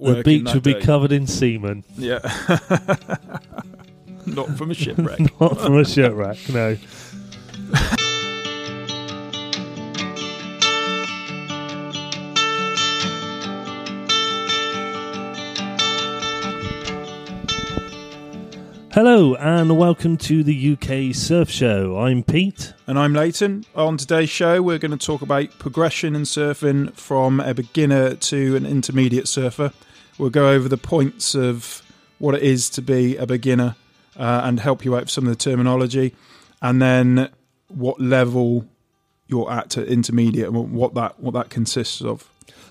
[0.00, 0.80] The beach would be day.
[0.80, 2.18] covered in semen, Yeah.
[4.26, 5.20] Not from a shipwreck.
[5.40, 6.38] not from a shipwreck.
[6.48, 6.76] No.
[18.92, 21.98] Hello and welcome to the UK Surf Show.
[21.98, 22.74] I'm Pete.
[22.86, 23.64] and I'm Leighton.
[23.74, 28.54] On today's show, we're going to talk about progression in surfing from a beginner to
[28.54, 29.72] an intermediate surfer.
[30.18, 31.82] We'll go over the points of
[32.18, 33.76] what it is to be a beginner
[34.16, 36.14] uh, and help you out with some of the terminology,
[36.62, 37.30] and then
[37.68, 38.66] what level
[39.26, 42.28] you're at to intermediate and what that what that consists of.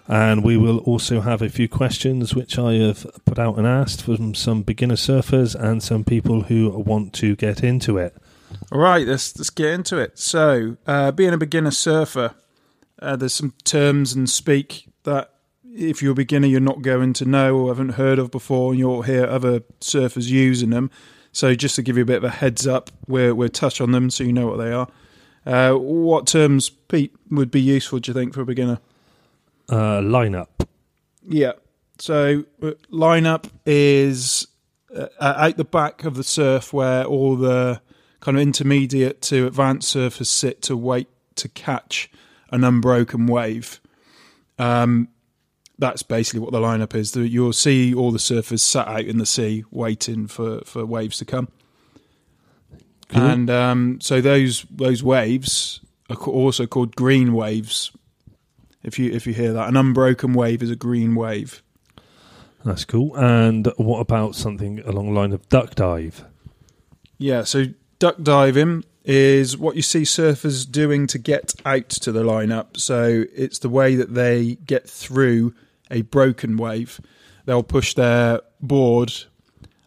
[0.07, 4.03] And we will also have a few questions which I have put out and asked
[4.03, 8.15] from some beginner surfers and some people who want to get into it.
[8.71, 10.19] All right, let's let's get into it.
[10.19, 12.35] So, uh, being a beginner surfer,
[13.01, 15.32] uh, there's some terms and speak that
[15.75, 18.79] if you're a beginner, you're not going to know or haven't heard of before, and
[18.79, 20.91] you'll hear other surfers using them.
[21.31, 23.91] So, just to give you a bit of a heads up, we're we'll touch on
[23.91, 24.87] them so you know what they are.
[25.45, 27.99] Uh, what terms, Pete, would be useful?
[27.99, 28.79] Do you think for a beginner?
[29.67, 30.47] Uh, lineup.
[31.27, 31.53] Yeah.
[31.97, 34.47] So uh, lineup is
[34.95, 37.81] uh, out the back of the surf where all the
[38.19, 42.09] kind of intermediate to advanced surfers sit to wait to catch
[42.51, 43.81] an unbroken wave.
[44.59, 45.09] Um,
[45.79, 47.15] that's basically what the lineup is.
[47.15, 51.25] You'll see all the surfers sat out in the sea waiting for, for waves to
[51.25, 51.49] come.
[53.09, 53.21] Cool.
[53.21, 57.91] And um, so those those waves are also called green waves.
[58.81, 61.61] If you if you hear that, an unbroken wave is a green wave.
[62.65, 63.15] That's cool.
[63.15, 66.25] And what about something along the line of duck dive?
[67.17, 67.65] Yeah, so
[67.99, 72.77] duck diving is what you see surfers doing to get out to the lineup.
[72.77, 75.53] So it's the way that they get through
[75.91, 77.01] a broken wave.
[77.45, 79.13] They'll push their board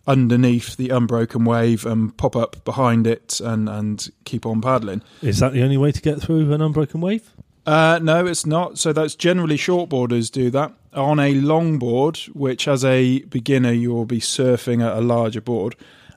[0.07, 5.03] underneath the unbroken wave and pop up behind it and, and keep on paddling.
[5.23, 7.31] Is that the only way to get through an unbroken wave?
[7.65, 8.79] Uh, no, it's not.
[8.79, 10.73] So that's generally shortboarders do that.
[10.93, 15.75] On a longboard, which as a beginner you'll be surfing at a larger board,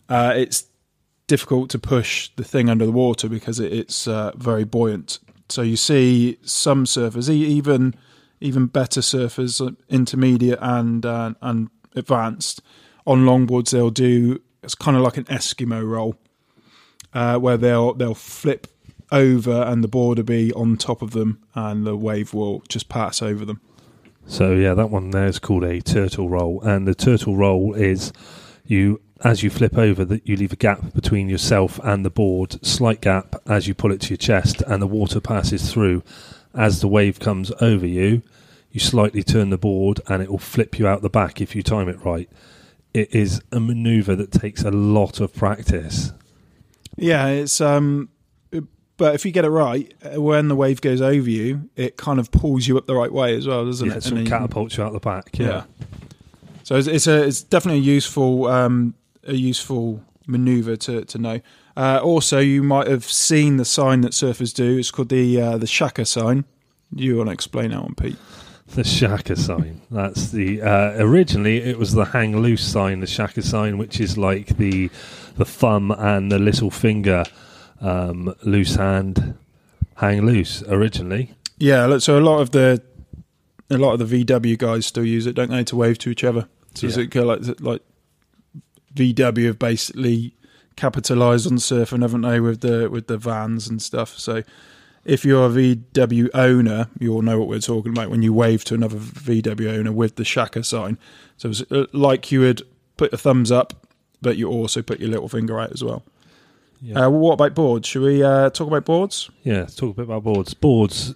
[0.07, 0.65] uh, it's
[1.29, 5.19] difficult to push the thing under the water because it, it's uh, very buoyant.
[5.47, 7.95] So you see some surfers, even
[8.41, 12.61] even better surfers, uh, intermediate and uh, and advanced,
[13.07, 16.15] on longboards they'll do it's kind of like an Eskimo roll,
[17.13, 18.67] uh, where they'll they'll flip
[19.11, 22.89] over and the board will be on top of them and the wave will just
[22.89, 23.59] pass over them.
[24.27, 28.13] So yeah, that one there is called a turtle roll, and the turtle roll is
[28.65, 32.63] you as you flip over that you leave a gap between yourself and the board,
[32.65, 36.03] slight gap as you pull it to your chest, and the water passes through.
[36.53, 38.21] As the wave comes over you,
[38.71, 41.61] you slightly turn the board, and it will flip you out the back if you
[41.63, 42.29] time it right.
[42.93, 46.11] It is a maneuver that takes a lot of practice.
[46.95, 48.09] Yeah, it's um,
[48.97, 52.19] but if you get it right, uh, when the wave goes over you, it kind
[52.19, 53.97] of pulls you up the right way as well, doesn't Yeah, it?
[53.97, 55.29] it sort of you- catapults you out the back.
[55.37, 55.47] yeah.
[55.47, 55.63] Yeah.
[56.63, 58.93] So it's, it's a it's definitely a useful um
[59.27, 61.41] a useful maneuver to to know.
[61.77, 64.77] Uh, also, you might have seen the sign that surfers do.
[64.77, 66.45] It's called the uh, the shaka sign.
[66.95, 68.17] You want to explain that one, Pete?
[68.75, 69.81] The Shaka sign.
[69.89, 74.15] That's the uh, originally it was the hang loose sign, the Shaka sign, which is
[74.17, 74.89] like the
[75.37, 77.23] the thumb and the little finger,
[77.81, 79.35] um, loose hand,
[79.95, 80.61] hang loose.
[80.67, 82.81] Originally, Yeah, so a lot of the
[83.71, 86.23] a lot of the VW guys still use it, don't they, to wave to each
[86.23, 86.47] other?
[86.75, 87.03] So is Yeah.
[87.05, 87.81] it like like
[88.95, 90.35] VW have basically
[90.75, 94.17] capitalised on surfing, haven't they, with the with the vans and stuff.
[94.17, 94.43] So
[95.05, 98.75] if you're a VW owner, you'll know what we're talking about when you wave to
[98.75, 100.97] another VW owner with the Shaka sign.
[101.37, 102.61] So it's uh, like you would
[102.97, 103.87] put a thumbs up,
[104.21, 106.03] but you also put your little finger out as well.
[106.81, 107.87] yeah, Uh, what about boards?
[107.87, 109.29] Should we uh, talk about boards?
[109.43, 109.59] yeah.
[109.61, 110.53] Let's talk a bit about boards.
[110.53, 111.15] Boards.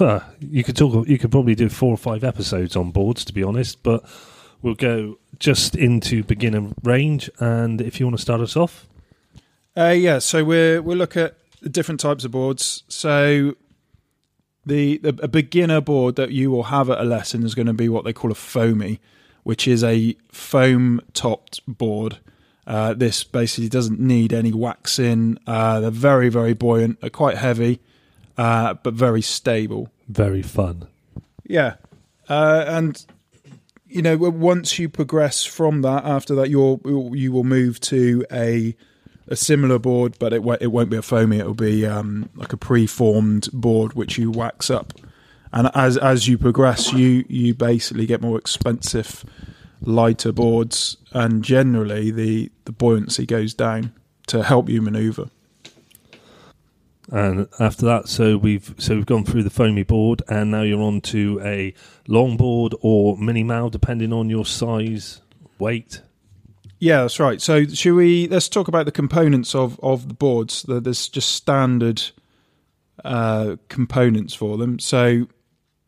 [0.00, 1.06] uh, You could talk.
[1.08, 3.82] You could probably do four or five episodes on boards, to be honest.
[3.84, 4.04] But
[4.62, 7.28] we'll go just into beginner range.
[7.40, 8.86] And if you want to start us off,
[9.76, 12.84] Uh, yeah, so we're we'll look at the different types of boards.
[12.88, 13.54] So
[14.66, 17.72] the, the a beginner board that you will have at a lesson is going to
[17.72, 19.00] be what they call a foamy,
[19.42, 22.18] which is a foam topped board.
[22.66, 25.38] Uh, this basically doesn't need any waxing.
[25.46, 27.00] Uh, they're very very buoyant.
[27.00, 27.80] They're quite heavy,
[28.36, 29.88] uh, but very stable.
[30.08, 30.86] very fun.
[31.48, 31.76] Yeah,
[32.28, 33.04] uh, and
[33.90, 36.80] you know once you progress from that, after that, you'll
[37.14, 38.74] you will move to a
[39.28, 41.38] a similar board, but it won't, it won't be a foamy.
[41.38, 44.92] It will be um, like a pre-formed board which you wax up,
[45.52, 49.24] And as as you progress, you you basically get more expensive,
[49.80, 53.92] lighter boards, and generally the the buoyancy goes down
[54.28, 55.30] to help you manoeuvre.
[57.10, 60.82] And after that, so we've so we've gone through the foamy board, and now you're
[60.82, 61.74] on to a
[62.06, 65.20] long board or mini mal, depending on your size,
[65.58, 66.02] weight.
[66.78, 67.42] Yeah, that's right.
[67.42, 70.64] So, should we let's talk about the components of of the boards?
[70.68, 72.00] There's just standard
[73.04, 74.78] uh, components for them.
[74.78, 75.26] So,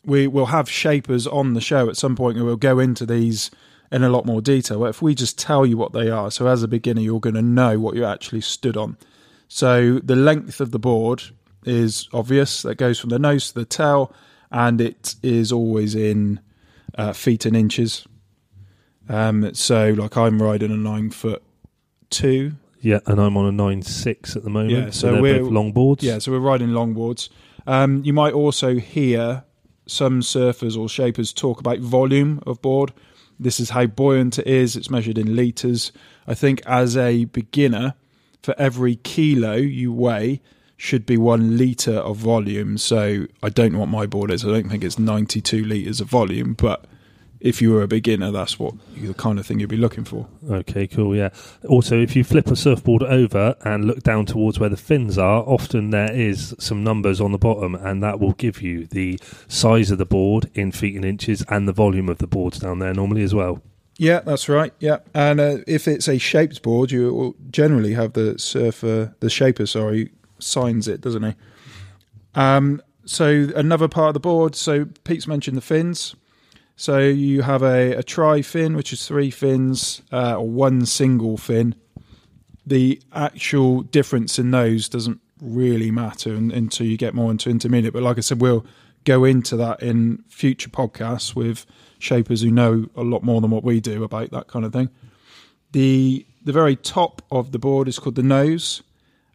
[0.04, 3.52] we will have shapers on the show at some point, and we'll go into these
[3.92, 4.80] in a lot more detail.
[4.80, 7.36] But if we just tell you what they are, so as a beginner, you're going
[7.36, 8.96] to know what you actually stood on.
[9.54, 11.24] So the length of the board
[11.66, 12.62] is obvious.
[12.62, 14.10] That goes from the nose to the tail,
[14.50, 16.40] and it is always in
[16.96, 18.06] uh, feet and inches.
[19.10, 21.42] Um, so, like I'm riding a nine foot
[22.08, 22.52] two.
[22.80, 24.70] Yeah, and I'm on a nine six at the moment.
[24.72, 26.02] Yeah, so, so we're- both long boards.
[26.02, 27.28] Yeah, so we're riding longboards.
[27.66, 29.44] Um, you might also hear
[29.86, 32.94] some surfers or shapers talk about volume of board.
[33.38, 34.76] This is how buoyant it is.
[34.76, 35.92] It's measured in liters.
[36.26, 37.94] I think as a beginner,
[38.42, 40.40] for every kilo you weigh,
[40.76, 42.76] should be one liter of volume.
[42.76, 44.44] So I don't know what my board is.
[44.44, 46.86] I don't think it's 92 liters of volume, but
[47.38, 50.28] if you were a beginner, that's what the kind of thing you'd be looking for.
[50.48, 51.14] Okay, cool.
[51.14, 51.30] Yeah.
[51.68, 55.42] Also, if you flip a surfboard over and look down towards where the fins are,
[55.42, 59.18] often there is some numbers on the bottom, and that will give you the
[59.48, 62.78] size of the board in feet and inches and the volume of the boards down
[62.78, 63.60] there normally as well.
[64.02, 64.74] Yeah, that's right.
[64.80, 69.30] Yeah, and uh, if it's a shaped board, you will generally have the surfer, the
[69.30, 70.10] shaper, sorry,
[70.40, 71.34] signs it, doesn't he?
[72.34, 74.56] Um, so another part of the board.
[74.56, 76.16] So Pete's mentioned the fins.
[76.74, 81.36] So you have a, a tri fin, which is three fins, uh, or one single
[81.36, 81.76] fin.
[82.66, 87.94] The actual difference in those doesn't really matter un- until you get more into intermediate.
[87.94, 88.66] But like I said, we'll
[89.04, 91.66] go into that in future podcasts with
[92.02, 94.90] shapers who know a lot more than what we do about that kind of thing.
[95.72, 98.82] The the very top of the board is called the nose,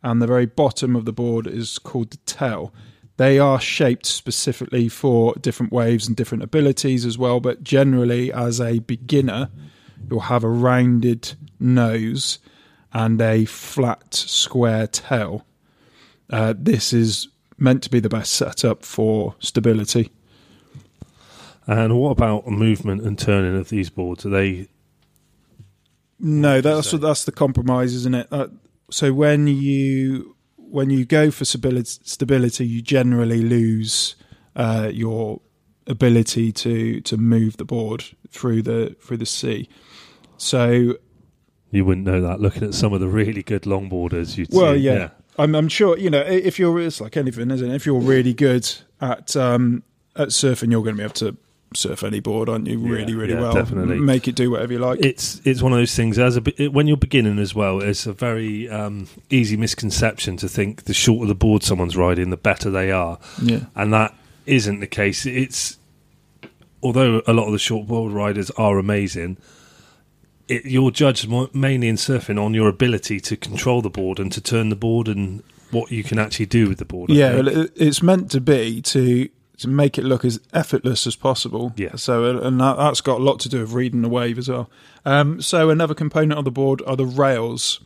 [0.04, 2.74] and the very bottom of the board is called the tail.
[3.16, 8.62] They are shaped specifically for different waves and different abilities as well, but generally, as
[8.62, 9.50] a beginner,
[10.10, 12.38] you'll have a rounded nose
[12.94, 15.46] and a flat square tail.
[16.30, 20.12] Uh, this is meant to be the best setup for stability.
[21.68, 24.26] And what about movement and turning of these boards?
[24.26, 24.70] Are they
[26.20, 28.28] No, that's that's the compromise, isn't it?
[28.32, 28.48] Uh,
[28.90, 34.16] so when you when you go for stability, stability you generally lose
[34.56, 35.42] uh, your
[35.88, 39.70] ability to to move the board through the through the sea.
[40.38, 40.96] So
[41.72, 44.38] you wouldn't know that looking at some of the really good longboarders?
[44.38, 45.10] You'd Well, see, yeah.
[45.38, 47.76] I'm, I'm sure you know if you're it's like anything, isn't it?
[47.76, 48.70] If you're really good
[49.02, 49.84] at um,
[50.16, 51.38] at surfing, you're going to be able to
[51.74, 52.80] surf any board, aren't you?
[52.80, 53.54] Yeah, Really, really yeah, well.
[53.54, 54.00] definitely.
[54.00, 55.00] make it do whatever you like.
[55.02, 57.82] It's it's one of those things as a when you're beginning as well.
[57.82, 62.38] It's a very um, easy misconception to think the shorter the board someone's riding, the
[62.38, 64.16] better they are, yeah, and that
[64.46, 65.26] isn't the case.
[65.26, 65.78] It's
[66.82, 69.38] although a lot of the short board riders are amazing.
[70.48, 74.40] It, you're judged mainly in surfing on your ability to control the board and to
[74.40, 77.12] turn the board and what you can actually do with the board.
[77.12, 77.44] I yeah.
[77.44, 77.72] think.
[77.76, 79.28] It's meant to be to
[79.58, 81.74] to make it look as effortless as possible.
[81.76, 81.96] Yeah.
[81.96, 84.50] So uh, and that, that's got a lot to do with reading the wave as
[84.50, 84.70] well.
[85.06, 87.82] Um, so another component of the board are the rails.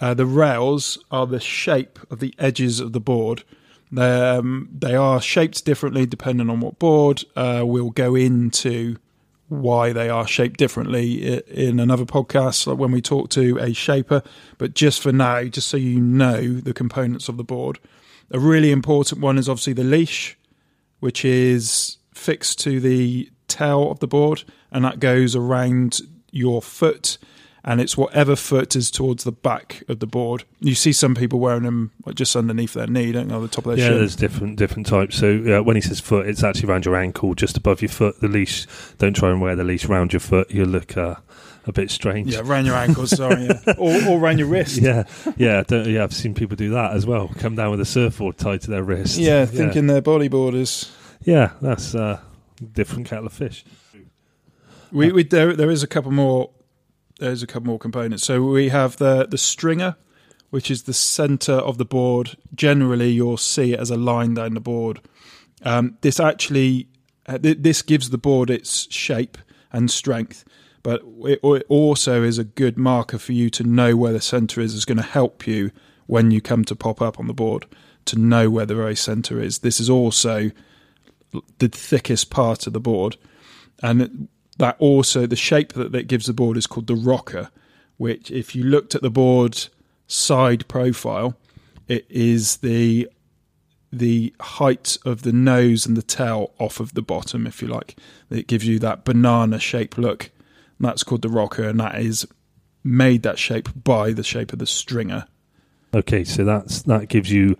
[0.00, 3.44] Uh, the rails are the shape of the edges of the board.
[3.96, 7.24] Um, they are shaped differently depending on what board.
[7.36, 8.96] Uh, we'll go into
[9.48, 14.22] why they are shaped differently in another podcast, like when we talk to a shaper.
[14.56, 17.78] But just for now, just so you know the components of the board,
[18.30, 20.38] a really important one is obviously the leash,
[21.02, 27.18] which is fixed to the tail of the board, and that goes around your foot.
[27.64, 30.42] And it's whatever foot is towards the back of the board.
[30.58, 33.76] You see some people wearing them just underneath their knee, don't you, the top of
[33.76, 33.98] their Yeah, shin.
[33.98, 35.16] there's different different types.
[35.16, 38.20] So uh, when he says foot, it's actually around your ankle, just above your foot.
[38.20, 38.66] The leash.
[38.98, 40.50] Don't try and wear the leash around your foot.
[40.50, 41.14] You'll look uh,
[41.64, 42.32] a bit strange.
[42.34, 43.60] Yeah, around your ankles, sorry, yeah.
[43.78, 44.78] or, or around your wrist.
[44.78, 45.04] yeah,
[45.36, 46.02] yeah, don't, yeah.
[46.02, 47.30] I've seen people do that as well.
[47.38, 49.18] Come down with a surfboard tied to their wrist.
[49.18, 50.90] Yeah, thinking they're bodyboarders.
[51.22, 52.18] Yeah, that's uh,
[52.72, 53.64] different kettle of fish.
[54.90, 56.50] We, we there there is a couple more.
[57.22, 58.24] There's a couple more components.
[58.24, 59.94] So we have the the stringer,
[60.50, 62.36] which is the center of the board.
[62.52, 65.00] Generally, you'll see it as a line down the board.
[65.62, 66.88] Um, this actually
[67.26, 69.38] uh, th- this gives the board its shape
[69.70, 70.44] and strength,
[70.82, 74.60] but it, it also is a good marker for you to know where the center
[74.60, 74.74] is.
[74.74, 75.70] Is going to help you
[76.06, 77.66] when you come to pop up on the board
[78.06, 79.60] to know where the very center is.
[79.60, 80.50] This is also
[81.58, 83.16] the thickest part of the board,
[83.80, 84.26] and
[84.58, 87.50] that also the shape that it gives the board is called the rocker.
[87.96, 89.68] Which, if you looked at the board
[90.06, 91.36] side profile,
[91.88, 93.08] it is the
[93.92, 97.96] the height of the nose and the tail off of the bottom, if you like.
[98.30, 100.30] It gives you that banana shape look.
[100.78, 102.26] And that's called the rocker, and that is
[102.82, 105.26] made that shape by the shape of the stringer.
[105.94, 107.56] Okay, so that's that gives you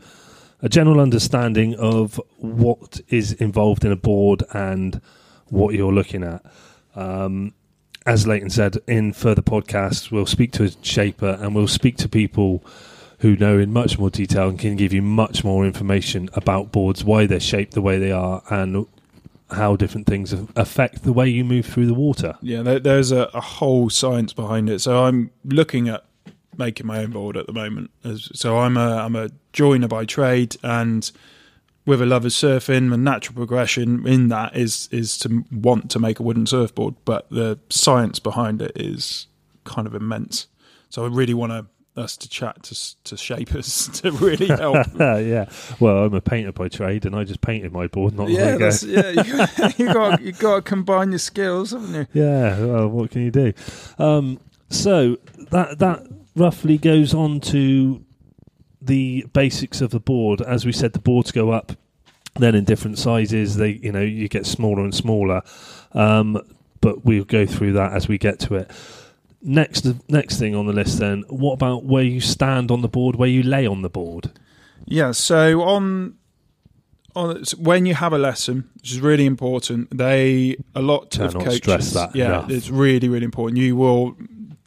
[0.63, 5.01] a general understanding of what is involved in a board and
[5.49, 6.43] what you're looking at.
[6.95, 7.55] Um,
[8.05, 12.09] as Leighton said, in further podcasts, we'll speak to a shaper and we'll speak to
[12.09, 12.65] people
[13.19, 17.05] who know in much more detail and can give you much more information about boards,
[17.05, 18.87] why they're shaped the way they are, and
[19.53, 22.37] how different things affect the way you move through the water.
[22.43, 24.81] Yeah, there's a, a, whole science behind it.
[24.81, 26.05] So I'm looking at
[26.57, 27.91] making my own board at the moment.
[28.17, 31.11] So I'm a I'm a joiner by trade, and
[31.85, 35.99] with a love of surfing, my natural progression in that is is to want to
[35.99, 36.95] make a wooden surfboard.
[37.05, 39.27] But the science behind it is
[39.65, 40.47] kind of immense.
[40.91, 44.87] So I really want to us to chat to to shapers to really help.
[44.99, 45.47] yeah,
[45.81, 48.55] well, I'm a painter by trade, and I just painted my board not yeah, long
[48.55, 48.71] ago.
[48.87, 49.11] yeah,
[49.77, 52.07] you got you got to combine your skills, haven't you?
[52.13, 52.65] Yeah.
[52.65, 53.53] Well, what can you do?
[53.99, 55.19] Um, so
[55.51, 58.03] that that roughly goes on to
[58.85, 60.41] the basics of the board.
[60.41, 61.73] As we said, the boards go up.
[62.35, 65.43] Then in different sizes, they you know you get smaller and smaller.
[65.93, 66.41] Um,
[66.81, 68.71] but we'll go through that as we get to it
[69.43, 73.17] next next thing on the list then what about where you stand on the board
[73.17, 74.31] where you lay on the board
[74.87, 76.15] yeah so on
[77.17, 81.43] on when you have a lesson which is really important they a lot Cannot of
[81.43, 82.51] coaches stress that yeah enough.
[82.51, 84.17] it's really really important you will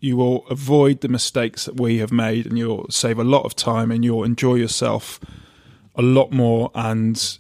[0.05, 3.55] you will avoid the mistakes that we have made and you'll save a lot of
[3.55, 5.19] time and you'll enjoy yourself
[5.95, 7.37] a lot more and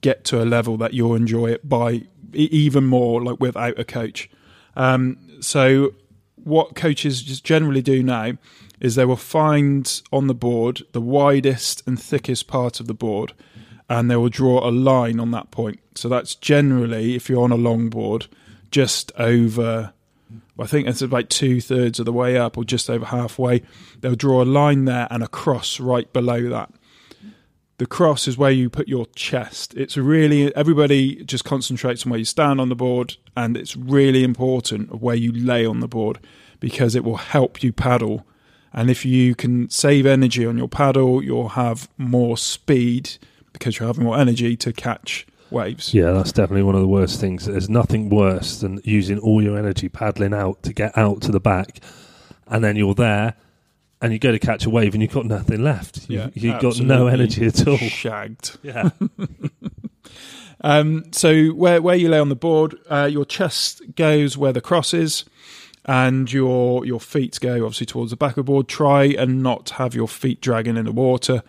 [0.00, 4.28] get to a level that you'll enjoy it by even more like without a coach
[4.76, 5.94] um, so
[6.36, 8.32] what coaches just generally do now
[8.80, 13.32] is they will find on the board the widest and thickest part of the board
[13.88, 15.80] and they will draw a line on that point.
[15.94, 18.26] So that's generally, if you're on a long board,
[18.70, 19.92] just over,
[20.58, 23.62] I think it's about two thirds of the way up or just over halfway.
[24.00, 26.72] They'll draw a line there and a cross right below that.
[27.78, 29.74] The cross is where you put your chest.
[29.74, 34.22] It's really, everybody just concentrates on where you stand on the board, and it's really
[34.22, 36.20] important where you lay on the board
[36.60, 38.24] because it will help you paddle.
[38.72, 43.10] And if you can save energy on your paddle, you'll have more speed
[43.52, 45.94] because you're having more energy to catch waves.
[45.94, 47.46] Yeah, that's definitely one of the worst things.
[47.46, 51.40] There's nothing worse than using all your energy paddling out to get out to the
[51.40, 51.80] back,
[52.46, 53.34] and then you're there
[54.04, 56.10] and you go to catch a wave and you've got nothing left.
[56.10, 57.78] Yeah, you, have got no energy at all.
[57.78, 58.58] Shagged.
[58.62, 58.90] Yeah.
[60.60, 64.60] um, so where where you lay on the board, uh, your chest goes where the
[64.60, 65.24] cross is,
[65.86, 68.68] and your your feet go obviously towards the back of the board.
[68.68, 71.42] Try and not have your feet dragging in the water,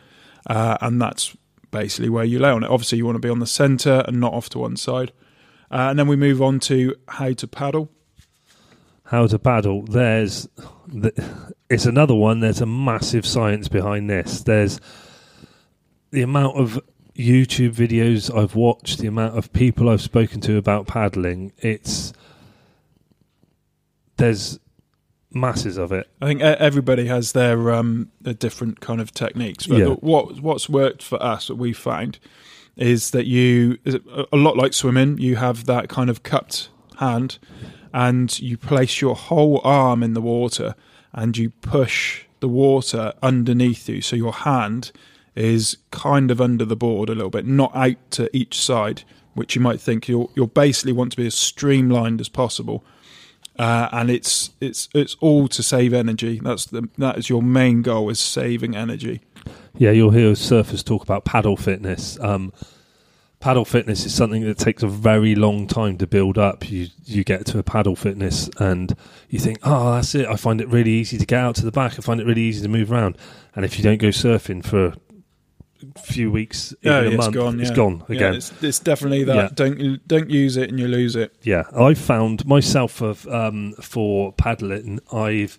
[0.47, 1.35] uh, and that's
[1.75, 2.69] basically where you lay on it.
[2.69, 5.11] Obviously, you want to be on the centre and not off to one side.
[5.69, 7.89] Uh, and then we move on to how to paddle
[9.05, 9.83] how to paddle.
[9.83, 10.49] There's,
[10.87, 11.13] the,
[11.69, 12.39] it's another one.
[12.39, 14.41] There's a massive science behind this.
[14.41, 14.79] There's
[16.11, 16.81] the amount of
[17.15, 21.53] YouTube videos I've watched, the amount of people I've spoken to about paddling.
[21.59, 22.13] It's
[24.17, 24.59] there's
[25.35, 26.09] masses of it.
[26.21, 29.67] I think everybody has their um, different kind of techniques.
[29.67, 29.87] But Yeah.
[29.99, 32.17] what what's worked for us, what we find,
[32.77, 35.17] is that you a lot like swimming.
[35.19, 37.37] You have that kind of cupped hand,
[37.93, 40.73] and you place your whole arm in the water,
[41.13, 44.01] and you push the water underneath you.
[44.01, 44.91] So your hand
[45.35, 49.53] is kind of under the board a little bit, not out to each side, which
[49.53, 52.85] you might think you'll you'll basically want to be as streamlined as possible
[53.57, 56.39] uh, and it's it's it's all to save energy.
[56.43, 59.21] That's the that is your main goal is saving energy.
[59.77, 62.17] Yeah, you'll hear surfers talk about paddle fitness.
[62.19, 62.53] Um,
[63.39, 66.69] paddle fitness is something that takes a very long time to build up.
[66.69, 68.95] You you get to a paddle fitness and
[69.29, 70.27] you think, oh, that's it.
[70.27, 71.93] I find it really easy to get out to the back.
[71.93, 73.17] I find it really easy to move around.
[73.55, 74.95] And if you don't go surfing for
[75.97, 77.59] few weeks, Yeah, even a it's month, gone.
[77.59, 77.75] it's yeah.
[77.75, 78.33] gone Yeah, again.
[78.35, 79.35] it's, it's definitely that.
[79.35, 79.49] Yeah.
[79.53, 81.35] Don't don't use it and you lose it.
[81.43, 84.99] Yeah, I've found myself of um, for paddling.
[85.11, 85.57] I've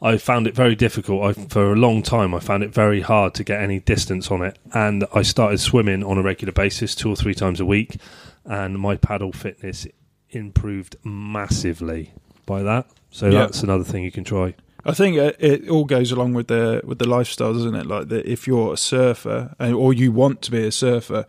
[0.00, 1.24] I found it very difficult.
[1.24, 4.42] I, for a long time, I found it very hard to get any distance on
[4.42, 7.96] it, and I started swimming on a regular basis, two or three times a week,
[8.44, 9.88] and my paddle fitness
[10.30, 12.12] improved massively
[12.46, 12.86] by that.
[13.10, 13.40] So Yeah.
[13.40, 14.54] that's another thing you can try.
[14.84, 17.86] I think it, all goes along with the with the lifestyle, doesn't it?
[17.86, 21.26] Like that, if you're a surfer or you want to be a surfer,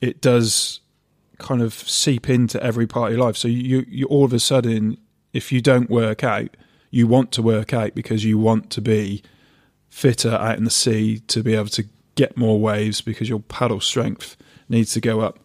[0.00, 0.80] it does
[1.38, 3.36] kind of seep into every part of your life.
[3.36, 4.98] So you, you all of a sudden,
[5.32, 6.56] if you don't work out,
[6.90, 9.22] you want to work out because you want to be
[9.88, 13.80] fitter out in the sea to be able to get more waves because your paddle
[13.80, 14.36] strength
[14.68, 15.38] needs to go up.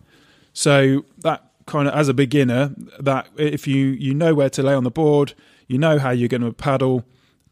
[0.53, 4.73] So that kind of as a beginner, that if you you know where to lay
[4.73, 5.33] on the board,
[5.67, 7.05] you know how you're going to paddle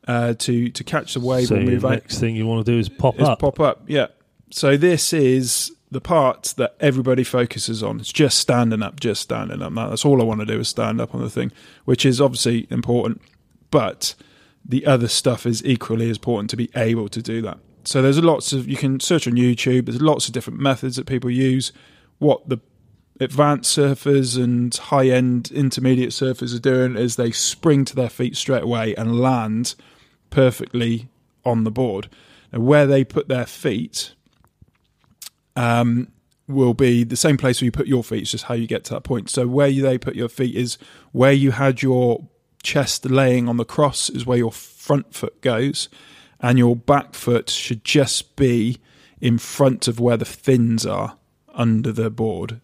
[0.09, 1.91] uh, to to catch the wave so or move the out.
[1.91, 3.39] next thing you want to do is pop is up.
[3.39, 3.83] pop up.
[3.85, 4.07] Yeah.
[4.49, 7.99] So this is the part that everybody focuses on.
[7.99, 9.71] It's just standing up, just standing up.
[9.75, 11.51] That's all I want to do is stand up on the thing,
[11.85, 13.21] which is obviously important.
[13.69, 14.15] But
[14.65, 17.59] the other stuff is equally as important to be able to do that.
[17.83, 19.85] So there's lots of you can search on YouTube.
[19.85, 21.71] There's lots of different methods that people use.
[22.17, 22.57] What the
[23.19, 28.35] advanced surfers and high end intermediate surfers are doing is they spring to their feet
[28.35, 29.75] straight away and land
[30.29, 31.09] perfectly
[31.45, 32.09] on the board.
[32.51, 34.13] And where they put their feet
[35.55, 36.07] um,
[36.48, 38.24] will be the same place where you put your feet.
[38.24, 39.29] It's just how you get to that point.
[39.29, 40.77] So where they put your feet is
[41.12, 42.27] where you had your
[42.63, 45.89] chest laying on the cross is where your front foot goes,
[46.39, 48.77] and your back foot should just be
[49.21, 51.17] in front of where the fins are
[51.53, 52.62] under the board.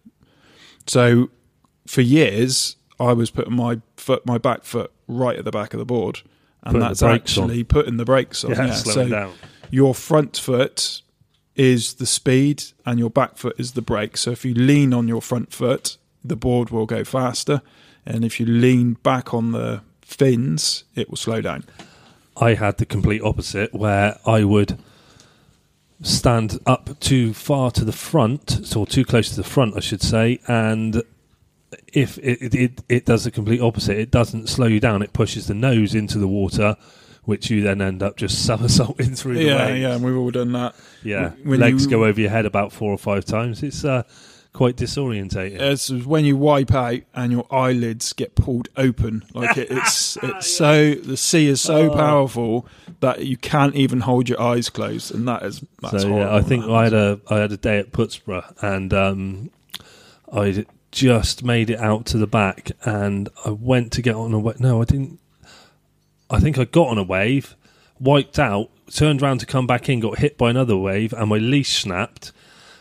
[0.88, 1.30] So
[1.86, 5.80] for years, I was putting my foot, my back foot, right at the back of
[5.80, 6.22] the board,
[6.66, 7.44] and Putting that's brakes on.
[7.46, 8.52] actually putting the brakes on.
[8.52, 8.74] yeah, yeah.
[8.74, 9.34] So down.
[9.70, 11.02] your front foot
[11.56, 14.18] is the speed and your back foot is the brake.
[14.18, 17.62] So if you lean on your front foot, the board will go faster.
[18.06, 21.64] And if you lean back on the fins, it will slow down.
[22.38, 24.78] I had the complete opposite, where I would
[26.02, 30.02] stand up too far to the front, or too close to the front, I should
[30.02, 31.02] say, and
[31.94, 35.02] if it, it, it, does the complete opposite, it doesn't slow you down.
[35.02, 36.76] It pushes the nose into the water,
[37.24, 39.82] which you then end up just somersaulting through the Yeah, waves.
[39.82, 40.76] yeah, and we've all done that.
[41.04, 43.62] Yeah, When legs you- go over your head about four or five times.
[43.64, 44.04] It's uh,
[44.54, 45.60] quite disorientating.
[45.60, 49.24] It's when you wipe out and your eyelids get pulled open.
[49.34, 51.96] Like it, it's it's so the sea is so Oh.
[51.96, 52.68] powerful
[53.02, 56.34] that you can't even hold your eyes closed, and that is that's so yeah.
[56.34, 59.52] I think I had a I had a day at Putsborough and um,
[60.32, 64.40] I just made it out to the back and I went to get on a
[64.40, 64.62] wave.
[64.62, 65.20] No, I didn't.
[66.30, 67.54] I think I got on a wave,
[68.00, 71.38] wiped out, turned around to come back in, got hit by another wave, and my
[71.38, 72.32] leash snapped,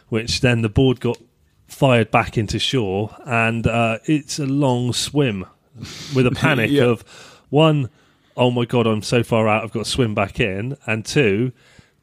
[0.08, 1.18] which then the board got
[1.66, 5.44] fired back into shore, and uh, it's a long swim
[6.14, 6.84] with a panic Yeah.
[6.84, 7.02] of
[7.50, 7.90] one,
[8.36, 11.52] oh my god, I'm so far out, I've got to swim back in, and two,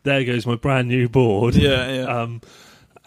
[0.04, 1.56] there goes my brand new board.
[1.56, 2.04] yeah, yeah.
[2.21, 2.41] Um,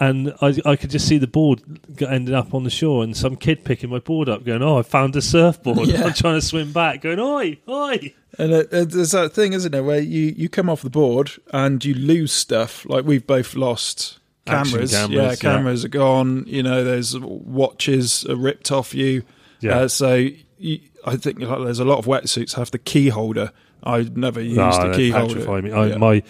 [0.08, 1.62] and I, I could just see the board
[2.00, 4.82] ending up on the shore, and some kid picking my board up, going, "Oh, I
[4.82, 6.04] found a surfboard." Yeah.
[6.04, 9.70] I'm trying to swim back, going, "Oi, oi!" And it, it, there's that thing, isn't
[9.70, 12.84] there, where you, you come off the board and you lose stuff.
[12.86, 14.92] Like we've both lost cameras.
[14.92, 15.36] cameras, yeah, yeah.
[15.36, 16.44] cameras are gone.
[16.46, 19.22] You know, there's watches are ripped off you.
[19.60, 19.80] Yeah.
[19.80, 23.52] Uh, so you, I think there's a lot of wetsuits have the key holder.
[23.82, 25.48] I never used No, a key holder.
[25.50, 25.96] I, Yeah.
[25.96, 26.22] My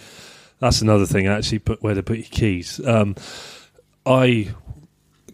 [0.59, 1.27] that's another thing.
[1.27, 2.79] Actually, put where to put your keys.
[2.85, 3.15] Um,
[4.05, 4.53] I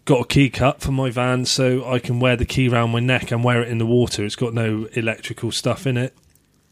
[0.04, 3.00] got a key cut for my van, so I can wear the key around my
[3.00, 4.24] neck and wear it in the water.
[4.24, 6.16] It's got no electrical stuff in it.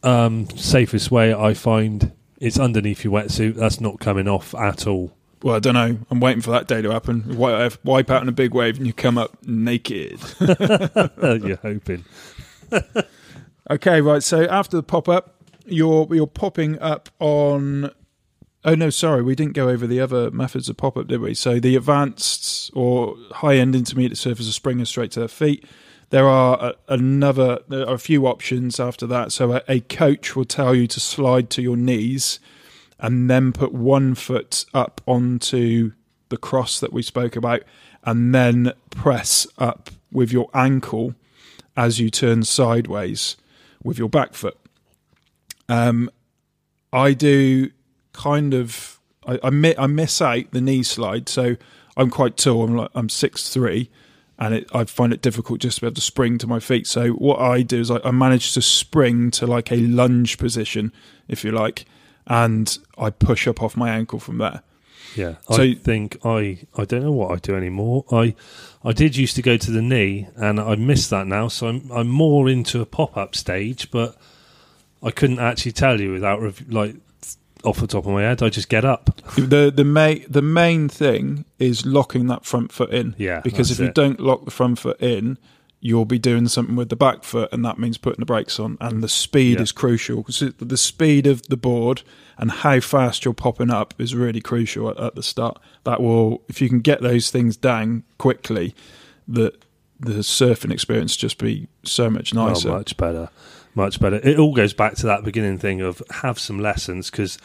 [0.02, 3.54] Um, safest way I find it's underneath your wetsuit.
[3.54, 5.12] That's not coming off at all.
[5.42, 5.98] Well, I don't know.
[6.10, 7.36] I'm waiting for that day to happen.
[7.36, 10.20] Wipe, wipe out in a big wave and you come up naked.
[10.40, 12.04] You're hoping.
[13.70, 14.22] Okay, right.
[14.22, 17.92] So after the pop up, you're you're popping up on.
[18.62, 21.32] Oh no, sorry, we didn't go over the other methods of pop up, did we?
[21.32, 25.64] So the advanced or high end intermediate surfers are springing straight to their feet.
[26.10, 29.32] There are a, another, there are a few options after that.
[29.32, 32.38] So a, a coach will tell you to slide to your knees,
[32.98, 35.92] and then put one foot up onto
[36.28, 37.62] the cross that we spoke about,
[38.04, 41.14] and then press up with your ankle
[41.78, 43.36] as you turn sideways
[43.82, 44.58] with your back foot.
[45.66, 46.10] Um,
[46.92, 47.70] I do
[48.12, 51.56] kind of I, I, mi- I miss out the knee slide, so
[51.96, 52.64] I'm quite tall.
[52.64, 53.90] I'm like I'm six three,
[54.38, 56.86] and it, I find it difficult just to be able to spring to my feet.
[56.86, 60.92] So what I do is I, I manage to spring to like a lunge position,
[61.28, 61.84] if you like,
[62.26, 64.62] and I push up off my ankle from there.
[65.16, 68.04] Yeah, So- I think I I don't know what I do anymore.
[68.12, 68.34] I
[68.84, 71.48] I did used to go to the knee, and I miss that now.
[71.48, 74.16] So I'm I'm more into a pop up stage, but
[75.02, 76.94] I couldn't actually tell you without like
[77.64, 78.42] off the top of my head.
[78.42, 79.20] I just get up.
[79.36, 83.14] the the main the main thing is locking that front foot in.
[83.18, 85.38] Yeah, because if you don't lock the front foot in,
[85.80, 88.76] you'll be doing something with the back foot, and that means putting the brakes on.
[88.80, 89.62] And the speed Yeah.
[89.62, 92.02] is crucial because the speed of the board
[92.38, 95.58] and how fast you're popping up is really crucial at, at the start.
[95.84, 98.74] That will, if you can get those things down quickly,
[99.28, 99.52] the
[100.02, 102.70] the surfing experience just be so much Oh, nicer.
[102.70, 103.28] much better,
[103.74, 104.16] much better.
[104.16, 107.38] It all goes back to that beginning thing of have some lessons because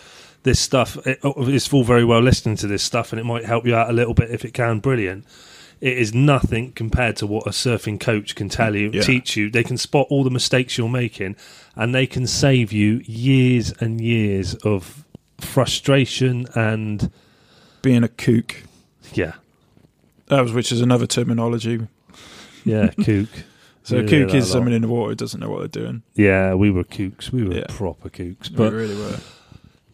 [0.44, 3.46] this stuff it, oh, it's all very well listening to this stuff and it might
[3.46, 4.80] help you out a little bit if it can.
[4.80, 5.26] Brilliant.
[5.82, 9.02] It is nothing compared to what a surfing coach can tell you, Yeah.
[9.02, 9.50] teach you.
[9.52, 11.36] They can spot all the mistakes you're making,
[11.76, 15.04] and they can save you years and years of
[15.40, 17.12] frustration and
[17.82, 18.64] Being a kook,
[19.14, 19.34] yeah,
[20.28, 21.88] that was which is another terminology.
[22.64, 23.28] yeah, kook.
[23.86, 26.02] So a kook is someone in the water who doesn't know what they're doing.
[26.16, 27.32] Yeah, we were kooks.
[27.32, 27.66] We were Yeah.
[27.70, 29.20] proper kooks, we really were.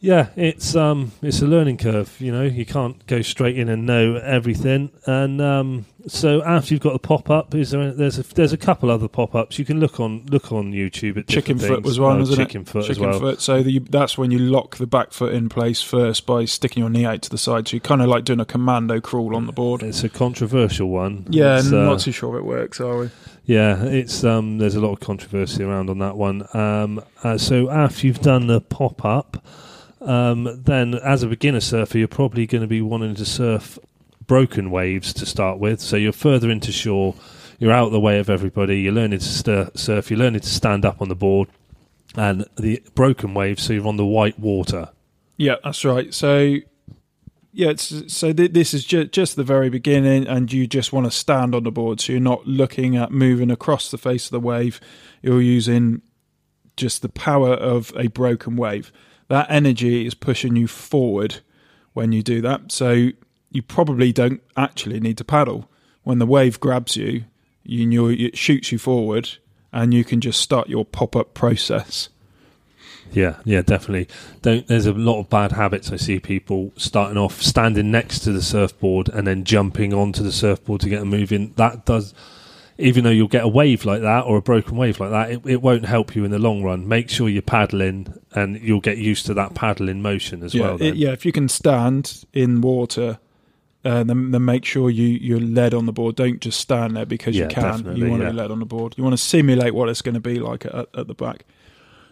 [0.03, 2.19] Yeah, it's um, it's a learning curve.
[2.19, 4.89] You know, you can't go straight in and know everything.
[5.05, 7.91] And um, so after you've got the pop up, is there?
[7.93, 9.59] There's a there's a couple other pop ups.
[9.59, 11.83] You can look on look on YouTube at Chicken foot things.
[11.85, 12.45] was one, Oh, wasn't it?
[12.47, 13.19] chicken foot Chicken as well.
[13.19, 13.41] foot.
[13.41, 16.89] So the, that's when you lock the back foot in place first by sticking your
[16.89, 17.67] knee out to the side.
[17.67, 19.83] So you're kind of like doing a commando crawl on the board.
[19.83, 21.27] It's a controversial one.
[21.29, 23.09] Yeah, It's, uh, not too sure if it works, are we?
[23.45, 26.47] Yeah, it's um, there's a lot of controversy around on that one.
[26.55, 29.45] Um, uh, so after you've done the pop up,
[30.01, 33.77] um, then as a beginner surfer, you're probably going to be wanting to surf
[34.27, 35.81] broken waves to start with.
[35.81, 37.15] So you're further into shore,
[37.61, 38.81] you're out of the way of everybody.
[38.81, 40.09] You're learning to surf.
[40.09, 41.47] You're learning to stand up on the board,
[42.15, 43.63] and the broken waves.
[43.63, 44.89] So you're on the white water.
[45.37, 46.11] Yeah, that's right.
[46.11, 46.55] So,
[47.51, 51.11] yeah, so th- this is ju- just the very beginning, and you just want to
[51.11, 52.01] stand on the board.
[52.01, 54.79] So you're not looking at moving across the face of the wave.
[55.21, 56.01] You're using
[56.77, 58.91] just the power of a broken wave.
[59.31, 61.37] That energy is pushing you forward
[61.93, 62.69] when you do that.
[62.69, 63.11] So
[63.49, 65.69] you probably don't actually need to paddle.
[66.03, 67.23] When the wave grabs you,
[67.63, 69.37] you know, it shoots you forward,
[69.71, 72.09] and you can just start your pop up process.
[73.13, 74.09] Yeah, yeah, definitely.
[74.41, 74.67] Don't.
[74.67, 78.41] There's a lot of bad habits I see people starting off standing next to the
[78.41, 81.53] surfboard and then jumping onto the surfboard to get them moving.
[81.55, 82.13] That does,
[82.77, 85.41] even though you'll get a wave like that or a broken wave like that, it,
[85.45, 86.87] it won't help you in the long run.
[86.87, 90.81] Make sure you're paddling and you'll get used to that paddling motion as yeah, well.
[90.81, 91.11] it- yeah.
[91.11, 93.19] If you can stand in water,
[93.83, 96.15] uh, then, then make sure you you're led on the board.
[96.15, 97.95] Don't just stand there because Yeah, you can.
[97.95, 98.31] You want to yeah.
[98.31, 98.93] be led on the board.
[98.97, 101.45] You want to simulate what it's going to be like at, at the back.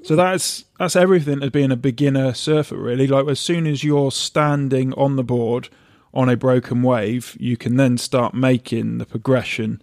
[0.01, 2.77] So that's that's everything as being a beginner surfer.
[2.77, 5.69] Really, like as soon as you're standing on the board
[6.13, 9.81] on a broken wave, you can then start making the progression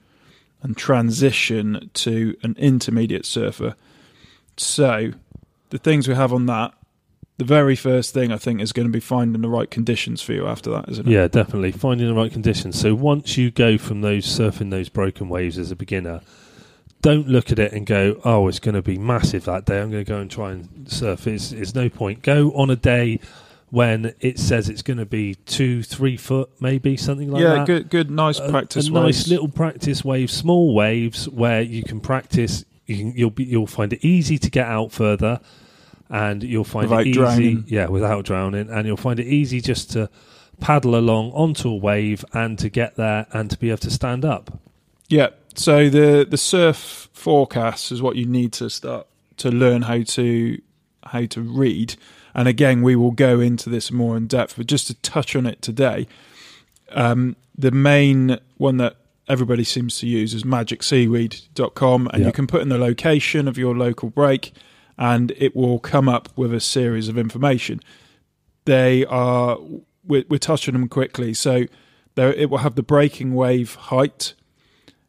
[0.62, 3.74] and transition to an intermediate surfer.
[4.56, 5.12] So
[5.70, 6.74] the things we have on that
[7.38, 10.32] the very first thing I think is going to be finding the right conditions for
[10.32, 11.10] you after that, isn't it?
[11.10, 12.78] Yeah, definitely finding the right conditions.
[12.80, 16.22] So once you go from those surfing those broken waves as a beginner,
[17.02, 19.80] don't look at it and go, "Oh, it's going to be massive that day.
[19.80, 22.22] I'm going to go and try and surf." It's, it's no point.
[22.22, 23.20] Go on a day
[23.70, 27.58] when it says it's going to be two, three foot, maybe something like yeah, that.
[27.58, 28.88] Yeah, good, good, nice A- practice.
[28.88, 32.64] A, nice little practice wave, small waves where you can practice.
[32.86, 35.40] You can, you'll be, you'll find it easy to get out further,
[36.08, 37.64] and you'll find Without it easy, drowning.
[37.66, 40.08] yeah, without drowning, and you'll find it easy just to
[40.60, 44.24] paddle along onto a wave and to get there and to be able to stand
[44.24, 44.58] up.
[45.08, 45.30] Yeah.
[45.54, 49.06] So the the surf forecast is what you need to start
[49.38, 50.60] to learn how to
[51.04, 51.96] how to read.
[52.36, 55.46] And again, we will go into this more in depth, but just to touch on
[55.46, 56.06] it today,
[56.90, 58.96] um, the main one that
[59.26, 62.26] everybody seems to use is magicseaweed.com, and Yeah.
[62.26, 64.52] you can put in the location of your local break,
[64.98, 67.80] and it will come up with a series of information.
[68.66, 69.58] They are
[70.06, 71.64] we're, we're touching them quickly, so
[72.14, 74.34] there it will have the breaking wave height,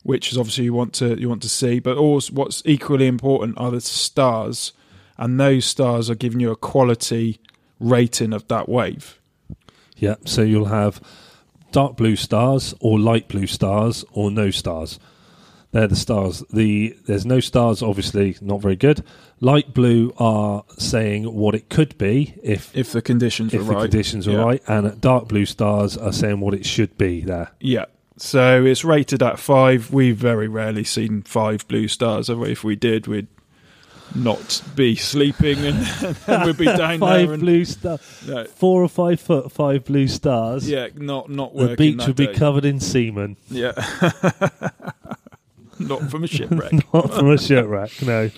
[0.03, 3.57] which is obviously you want to you want to see, but also what's equally important
[3.57, 4.73] are the stars,
[5.17, 7.39] and those stars are giving you a quality
[7.79, 9.19] rating of that wave.
[9.97, 11.01] Yeah, so you'll have
[11.71, 14.99] dark blue stars or light blue stars or no stars.
[15.71, 16.43] They're the stars.
[16.51, 19.03] The there's no stars, obviously, not very good.
[19.41, 23.71] Light blue are saying what it could be if If the conditions if are the
[23.73, 23.81] right.
[23.81, 24.37] conditions are Yeah.
[24.43, 27.51] right, and dark blue stars are saying what it should be there.
[27.59, 27.85] Yeah.
[28.15, 29.91] So it's rated at five.
[29.91, 32.29] We've very rarely seen five blue stars.
[32.29, 33.27] If we did, we'd
[34.17, 37.33] not be sleeping and, and we'd be down five there.
[37.33, 40.69] And, blue stars, no, four or five foot, five blue stars.
[40.69, 41.69] yeah, not not working.
[41.69, 43.71] the beach would be covered in semen, Yeah.
[45.79, 46.71] not from a shipwreck.
[46.93, 48.01] not from a shipwreck.
[48.01, 48.29] No.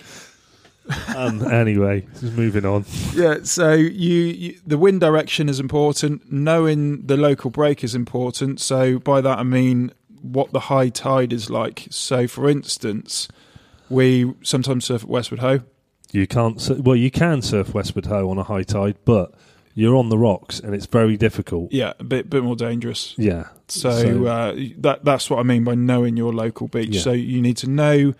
[1.16, 2.84] Um, anyway, just moving on.
[3.14, 3.38] yeah.
[3.44, 3.90] So you,
[4.24, 6.32] you the wind direction is important.
[6.32, 8.60] Knowing the local break is important.
[8.60, 11.86] So by that I mean what the high tide is like.
[11.90, 13.28] So for instance,
[13.90, 15.60] we sometimes surf at Westward Ho.
[16.12, 16.60] You can't.
[16.60, 19.34] sur- Well, you can surf Westward Ho on a high tide, but
[19.74, 21.72] you're on the rocks and it's very difficult.
[21.72, 23.14] Yeah, a bit bit more dangerous.
[23.18, 23.48] Yeah.
[23.68, 26.90] So, So- uh, that that's what I mean by knowing your local beach.
[26.96, 27.00] Yeah.
[27.02, 28.14] So you need to know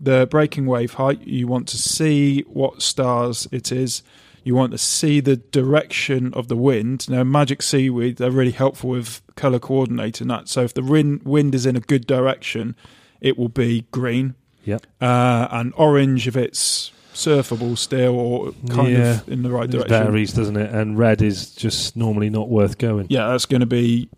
[0.00, 1.26] the breaking wave height.
[1.26, 4.02] You want to see what stars it is.
[4.42, 7.08] You want to see the direction of the wind.
[7.10, 10.48] Now, Magic Seaweed they're really helpful with color coordinating that.
[10.48, 12.74] So if the wind wind is in a good direction,
[13.20, 14.86] it will be green, Yep.
[15.00, 19.20] uh, and orange if it's surfable still or kind Yeah.
[19.20, 20.04] of in the right It direction.
[20.04, 20.70] varies, doesn't it?
[20.72, 23.06] And red is just normally not worth going.
[23.10, 24.08] Yeah, that's going to be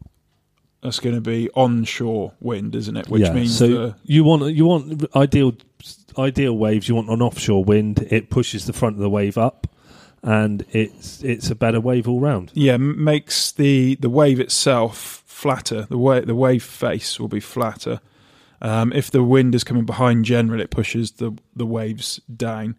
[0.83, 3.09] that's going to be onshore wind, isn't it?
[3.09, 3.33] Which yeah.
[3.33, 5.55] means so you want you want ideal
[6.19, 6.89] ideal waves.
[6.89, 8.07] You want an offshore wind.
[8.11, 9.67] It pushes the front of the wave up,
[10.23, 12.51] and it's it's a better wave all round.
[12.55, 15.87] yeah makes the the wave itself flatter.
[15.89, 18.01] The way the wave face will be flatter.
[18.63, 22.77] Um, if the wind is coming behind, generally it pushes the the waves down.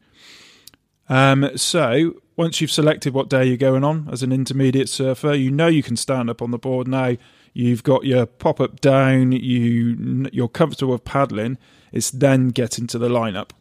[1.10, 5.52] Um, so once you've selected what day you're going on as an intermediate surfer, you
[5.52, 7.18] know you can stand up on the board now.
[7.54, 9.34] You've got your pop up down.
[9.34, 11.58] You you're comfortable with paddling.
[11.92, 13.52] It's then getting to the lineup.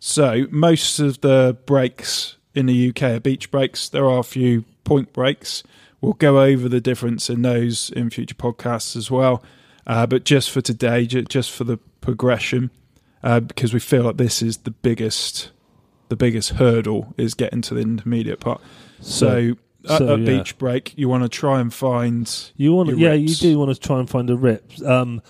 [0.00, 3.88] So most of the breaks in the UK are beach breaks.
[3.88, 5.62] There are a few point breaks.
[6.00, 9.44] We'll go over the difference in those in future podcasts as well.
[9.86, 12.70] Uh, but just for today, ju- just for the progression,
[13.22, 15.50] uh, because we feel like this is the biggest,
[16.08, 18.60] the biggest hurdle is getting to the intermediate part.
[19.00, 19.56] So,
[19.88, 20.24] at so, a yeah.
[20.24, 23.80] beach break, you want to try and find You want, yeah, you do want to
[23.80, 24.70] try and find a rip.
[24.84, 25.20] Um,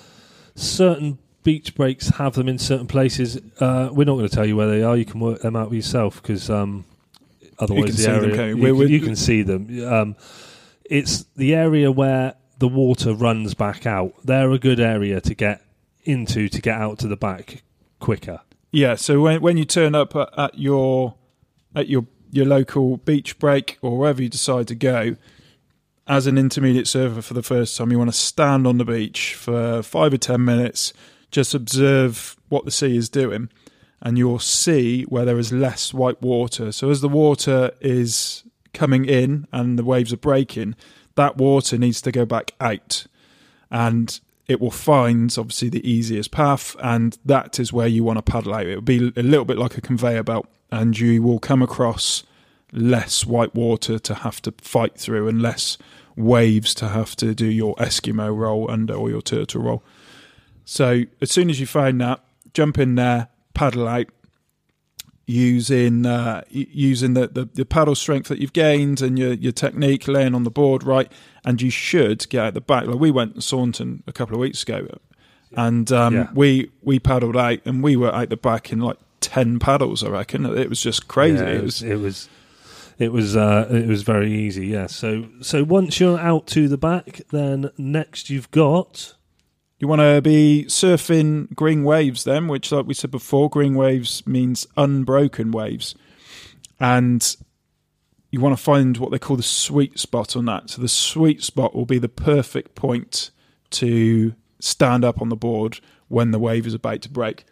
[0.54, 3.40] certain beach breaks have them in certain places.
[3.58, 4.96] Uh, we're not going to tell you where they are.
[4.96, 6.84] You can work them out yourself because um,
[7.58, 8.56] otherwise can the them, area can't you?
[8.56, 9.92] you, We're- can- we're- you can see them.
[9.92, 10.16] Um,
[10.84, 14.14] it's the area where the water runs back out.
[14.24, 15.66] They're a good area to get
[16.04, 17.64] into to get out to the back
[17.98, 18.40] quicker.
[18.70, 21.16] Yeah, so when when you turn up at, your
[21.74, 25.16] at your your local beach break or wherever you decide to go,
[26.06, 29.34] as an intermediate surfer for the first time, you want to stand on the beach
[29.34, 30.92] for five or ten minutes,
[31.32, 33.50] just observe what the sea is doing,
[34.00, 36.70] and you'll see where there is less white water.
[36.70, 40.76] So as the water is coming in and the waves are breaking,
[41.14, 43.06] that water needs to go back out
[43.70, 48.22] and it will find obviously the easiest path and that is where you want to
[48.22, 48.66] paddle out.
[48.66, 52.24] It will be a little bit like a conveyor belt and you will come across
[52.72, 55.78] less white water to have to fight through and less
[56.16, 59.82] waves to have to do your eskimo roll under or your turtle roll.
[60.64, 62.22] So as soon as you find that
[62.54, 64.08] jump in there paddle out
[65.26, 70.08] using uh, using the, the, the paddle strength that you've gained and your, your technique
[70.08, 71.10] laying on the board right
[71.44, 74.40] and you should get out the back like we went to Saunton a couple of
[74.40, 74.86] weeks ago
[75.56, 76.28] and um, Yeah.
[76.34, 80.08] we we paddled out and we were out the back in like 10 paddles I
[80.10, 82.28] reckon it was just crazy Yeah, it was it was
[82.98, 84.66] it was uh, it was very easy.
[84.66, 84.86] Yeah.
[84.86, 89.14] So so once you're out to the back, then next you've got
[89.82, 94.24] You want to be surfing green waves then, which, like we said before, green waves
[94.24, 95.96] means unbroken waves.
[96.78, 97.36] And
[98.30, 100.70] you want to find what they call the sweet spot on that.
[100.70, 103.32] So the sweet spot will be the perfect point
[103.70, 107.44] to stand up on the board when the wave is about to break.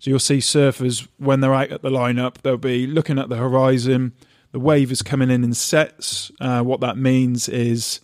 [0.00, 3.36] So you'll see surfers when they're out at the lineup, they'll be looking at the
[3.36, 4.12] horizon.
[4.50, 6.32] The wave is coming in in sets.
[6.40, 8.00] Uh, what that means is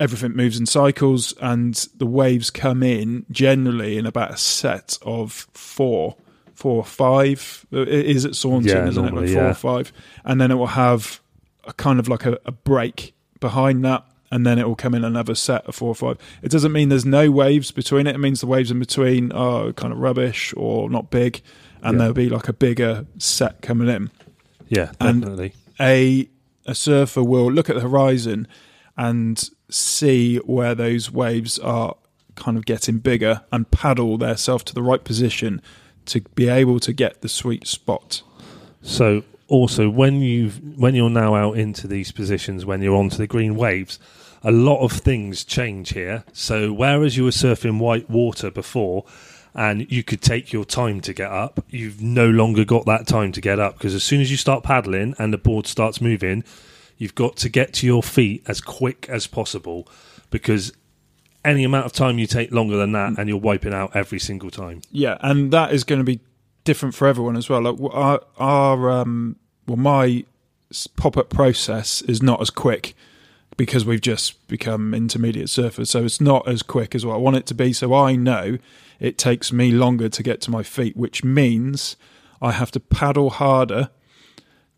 [0.00, 5.46] everything moves in cycles and the waves come in generally in about a set of
[5.52, 6.16] four
[6.54, 7.64] four or five.
[7.70, 9.14] It is at Saunton Yeah, isn't it?
[9.14, 9.50] Like four yeah.
[9.50, 9.92] or five.
[10.24, 11.20] And then it will have
[11.64, 15.04] a kind of like a, a break behind that and then it will come in
[15.04, 16.18] another set of four or five.
[16.42, 18.14] It doesn't mean there's no waves between it.
[18.16, 21.40] It means the waves in between are kind of rubbish or not big
[21.82, 21.98] and Yeah.
[21.98, 24.10] there'll be like a bigger set coming in.
[24.68, 25.52] Yeah And- definitely.
[25.80, 26.28] a
[26.66, 28.46] a surfer will look at the horizon
[28.96, 31.96] and see where those waves are
[32.34, 35.60] kind of getting bigger and paddle themselves to the right position
[36.06, 38.22] to be able to get the sweet spot.
[38.80, 43.26] So also when you when you're now out into these positions when you're onto the
[43.26, 43.98] green waves,
[44.42, 46.24] a lot of things change here.
[46.32, 49.04] So whereas you were surfing white water before
[49.54, 53.32] and you could take your time to get up, you've no longer got that time
[53.32, 56.44] to get up because as soon as you start paddling and the board starts moving,
[56.98, 59.88] you've got to get to your feet as quick as possible
[60.30, 60.72] because
[61.44, 64.50] any amount of time you take longer than that and you're wiping out every single
[64.50, 64.82] time.
[64.90, 66.20] Yeah, and that is going to be
[66.64, 67.62] different for everyone as well.
[67.62, 70.24] Like our, our um, well, my
[70.96, 72.94] pop up process is not as quick
[73.56, 77.36] because we've just become intermediate surfers, so it's not as quick as what I want
[77.36, 77.72] it to be.
[77.72, 78.58] So I know
[79.00, 81.96] it takes me longer to get to my feet, which means
[82.42, 83.90] I have to paddle harder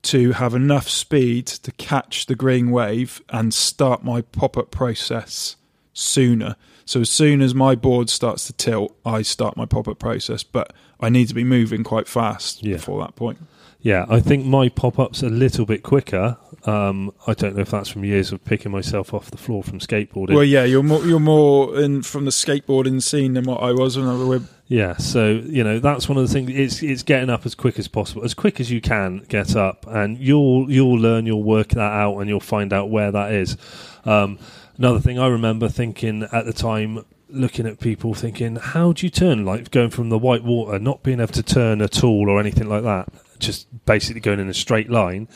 [0.03, 5.57] to have enough speed to catch the green wave and start my pop up process
[5.93, 6.57] sooner.
[6.85, 10.43] So as soon as my board starts to tilt, I start my pop up process,
[10.43, 12.77] but I need to be moving quite fast Yeah.
[12.77, 13.39] before that point.
[13.83, 16.37] Yeah, I think my pop up's a little bit quicker.
[16.67, 19.79] Um, I don't know if that's from years of picking myself off the floor from
[19.79, 20.35] skateboarding.
[20.35, 23.97] Well, yeah, you're more you're more in from the skateboarding scene than what I was
[23.97, 24.43] when I was.
[24.71, 26.49] Yeah, so you know that's one of the things.
[26.49, 29.85] It's it's getting up as quick as possible, as quick as you can get up,
[29.89, 33.57] and you'll you'll learn, you'll work that out, and you'll find out where that is.
[34.05, 34.39] Um,
[34.79, 39.11] another thing I remember thinking at the time, looking at people, thinking, how do you
[39.11, 39.45] turn?
[39.45, 42.69] Like going from the white water, not being able to turn at all or anything
[42.69, 43.09] like that,
[43.41, 45.27] just basically going in a straight line.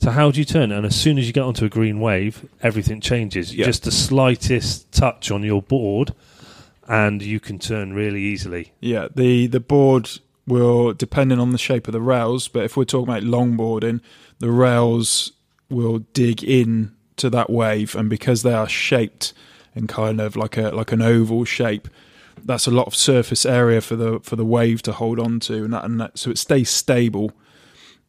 [0.00, 0.72] So how do you turn?
[0.72, 3.54] And as soon as you get onto a green wave, everything changes.
[3.54, 3.66] Yeah.
[3.66, 6.14] Just the slightest touch on your board,
[6.90, 8.72] and you can turn really easily.
[8.80, 10.10] Yeah, the the board
[10.46, 14.00] will depending on the shape of the rails, but if we're talking about longboarding,
[14.40, 15.32] the rails
[15.70, 19.32] will dig in to that wave, and because they are shaped
[19.76, 21.86] in kind of like a like an oval shape,
[22.44, 25.64] that's a lot of surface area for the for the wave to hold on to,
[25.64, 27.30] and that, and that so it stays stable.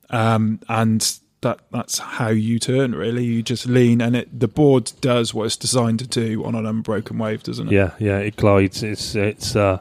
[0.09, 3.23] Um, and that that's how you turn really.
[3.25, 6.65] You just lean, and it the board does what it's designed to do on an
[6.65, 7.73] unbroken wave, doesn't it?
[7.73, 8.84] Yeah, yeah, it glides.
[8.84, 9.80] It's it's uh,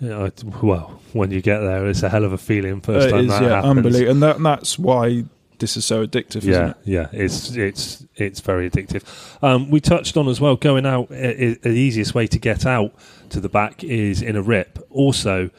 [0.00, 2.80] you know, it- well, when you get there, it's a hell of a feeling.
[2.80, 3.70] First It time is, that yeah, happens.
[3.78, 5.24] unbelievable, and that, and that's why
[5.58, 6.36] this is so addictive.
[6.36, 6.76] Isn't Yeah, it?
[6.84, 9.02] yeah, it's it's it's very addictive.
[9.42, 11.10] Um, we touched on as well going out.
[11.10, 12.94] i i the easiest way to get out
[13.30, 14.78] to the back is in a rip.
[14.90, 15.50] Also,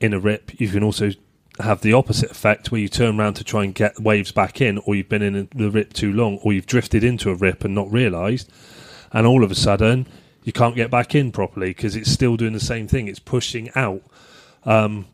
[0.00, 1.10] in a rip, you can also
[1.60, 4.78] have the opposite effect where you turn around to try and get waves back in,
[4.78, 7.74] or you've been in the rip too long, or you've drifted into a rip and
[7.74, 8.50] not realised,
[9.12, 10.06] and all of a sudden
[10.44, 13.06] you can't get back in properly because it's still doing the same thing.
[13.06, 14.02] It's pushing out.
[14.64, 15.06] Um,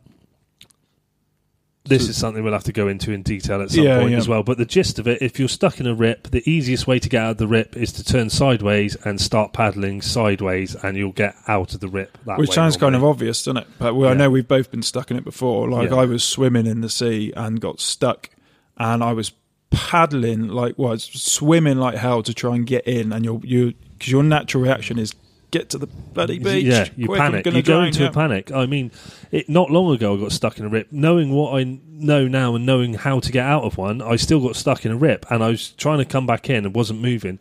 [1.88, 4.12] this So- is something we'll have to go into in detail at some Yeah, point
[4.12, 4.18] yeah.
[4.18, 4.42] as well.
[4.42, 7.08] But the gist of it, if you're stuck in a rip, the easiest way to
[7.08, 11.12] get out of the rip is to turn sideways and start paddling sideways, and you'll
[11.12, 12.16] get out of the rip.
[12.26, 13.66] That Which way sounds kind of obvious, doesn't it?
[13.78, 15.68] But we, I know we've both been stuck in it before.
[15.68, 15.96] Like Yeah.
[15.96, 18.30] I was swimming in the sea and got stuck,
[18.76, 19.32] and I was
[19.70, 24.10] paddling like well, swimming like hell to try and get in, and your you because
[24.10, 25.14] your natural reaction is
[25.50, 26.64] get to the bloody beach.
[26.64, 27.46] Yeah, you quick, panic.
[27.46, 28.08] You go into yeah.
[28.08, 28.52] a panic.
[28.52, 28.90] I mean,
[29.30, 30.92] it, not long ago, I got stuck in a rip.
[30.92, 34.40] Knowing what I know now and knowing how to get out of one, I still
[34.40, 37.00] got stuck in a rip, and I was trying to come back in and wasn't
[37.00, 37.38] moving.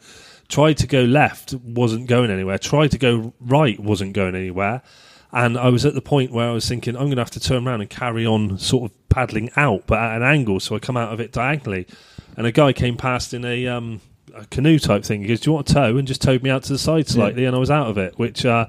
[0.48, 2.58] Tried to go left, wasn't going anywhere.
[2.58, 4.82] Tried to go right, wasn't going anywhere.
[5.34, 7.40] And I was at the point where I was thinking, I'm going to have to
[7.42, 10.80] turn around and carry on sort of paddling out, but at an angle, so I
[10.80, 11.86] come out of it diagonally.
[12.38, 14.00] And a guy came past in a, um,
[14.36, 15.22] a canoe type thing.
[15.22, 17.08] He goes, "Do you want a tow?" And just towed me out to the side
[17.08, 18.18] slightly, and I was out of it.
[18.18, 18.68] Which uh,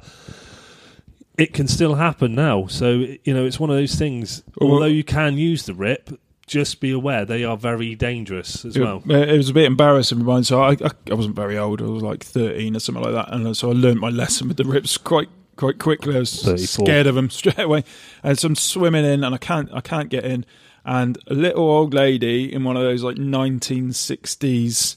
[1.37, 2.67] it can still happen now.
[2.67, 2.91] So
[3.25, 4.43] you know, it's one of those things.
[4.57, 6.11] Well- although you can use the rip,
[6.47, 9.03] just be aware they are very dangerous as It- well.
[9.09, 10.45] It was a bit embarrassing for mine.
[10.45, 11.81] So I, I, I wasn't very old.
[11.83, 14.57] I was like thirteen or something like that, and so I learned my lesson with
[14.57, 16.15] the rips quite quite quickly.
[16.17, 16.87] I was 34.
[16.87, 17.85] scared of them straight away,
[18.23, 20.47] and so I'm swimming in, and I can't I can't get in,
[20.85, 24.97] and a little old lady in one of those like 1960s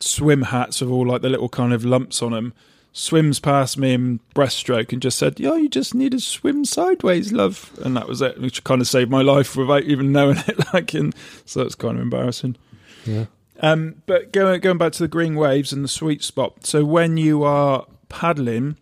[0.00, 2.52] swim hats with all like the little kind of lumps on them.
[2.92, 7.32] Swims past me in breaststroke and just said, "Yeah, you just need to swim sideways,
[7.32, 8.40] love," and that was it.
[8.40, 10.58] Which kind of saved my life without even knowing it.
[10.72, 12.56] Like, and so it's kind of embarrassing.
[13.04, 13.26] Yeah.
[13.60, 16.66] Um, but going going back to the green waves and the sweet spot.
[16.66, 18.76] So when you are paddling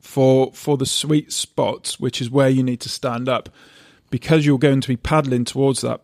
[0.00, 3.48] for for the sweet spot, which is where you need to stand up,
[4.10, 6.00] because you're going to be paddling towards that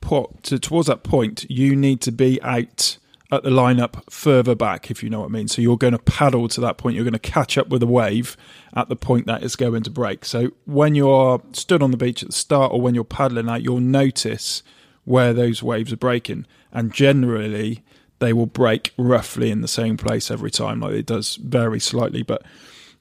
[0.00, 2.98] pot to, towards that point, you need to be out
[3.32, 5.48] at the lineup further back, if you know what I mean.
[5.48, 6.94] So you're going to paddle to that point.
[6.94, 8.36] You're going to catch up with a wave
[8.74, 10.26] at the point that it's going to break.
[10.26, 13.62] So when you're stood on the beach at the start, or when you're paddling out,
[13.62, 14.62] you'll notice
[15.04, 17.82] where those waves are breaking, and generally
[18.18, 20.80] they will break roughly in the same place every time.
[20.80, 22.42] Like it does vary slightly, but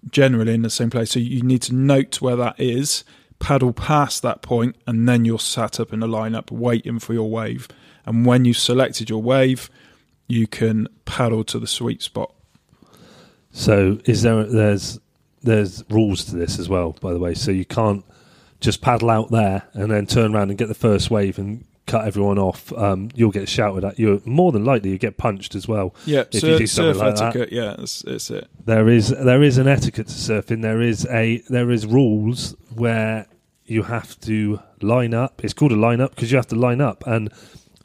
[0.10, 1.12] generally in the same place.
[1.12, 3.04] So you need to note where that is,
[3.40, 7.30] paddle past that point, and then you're sat up in a lineup waiting for your
[7.30, 7.68] wave.
[8.06, 9.70] And when you've selected your wave,
[10.32, 12.34] you can paddle to the sweet spot.
[13.52, 15.00] So is there there's
[15.44, 17.34] there's rules to this as well, by the way.
[17.34, 18.06] So you can't
[18.60, 22.06] just paddle out there and then turn around and get the first wave and cut
[22.06, 22.72] everyone off.
[22.74, 24.00] Um, you'll get shouted at.
[24.00, 25.96] You're more than likely you get punched as well.
[26.06, 27.24] Yeah, If you do something surf like that.
[27.36, 27.52] etiquette.
[27.52, 28.48] Yeah, it's, it's it.
[28.66, 30.62] There is there is an etiquette to surfing.
[30.62, 33.26] There is a there is rules where
[33.66, 35.44] you have to line up.
[35.44, 37.30] It's called a line up because you have to line up and.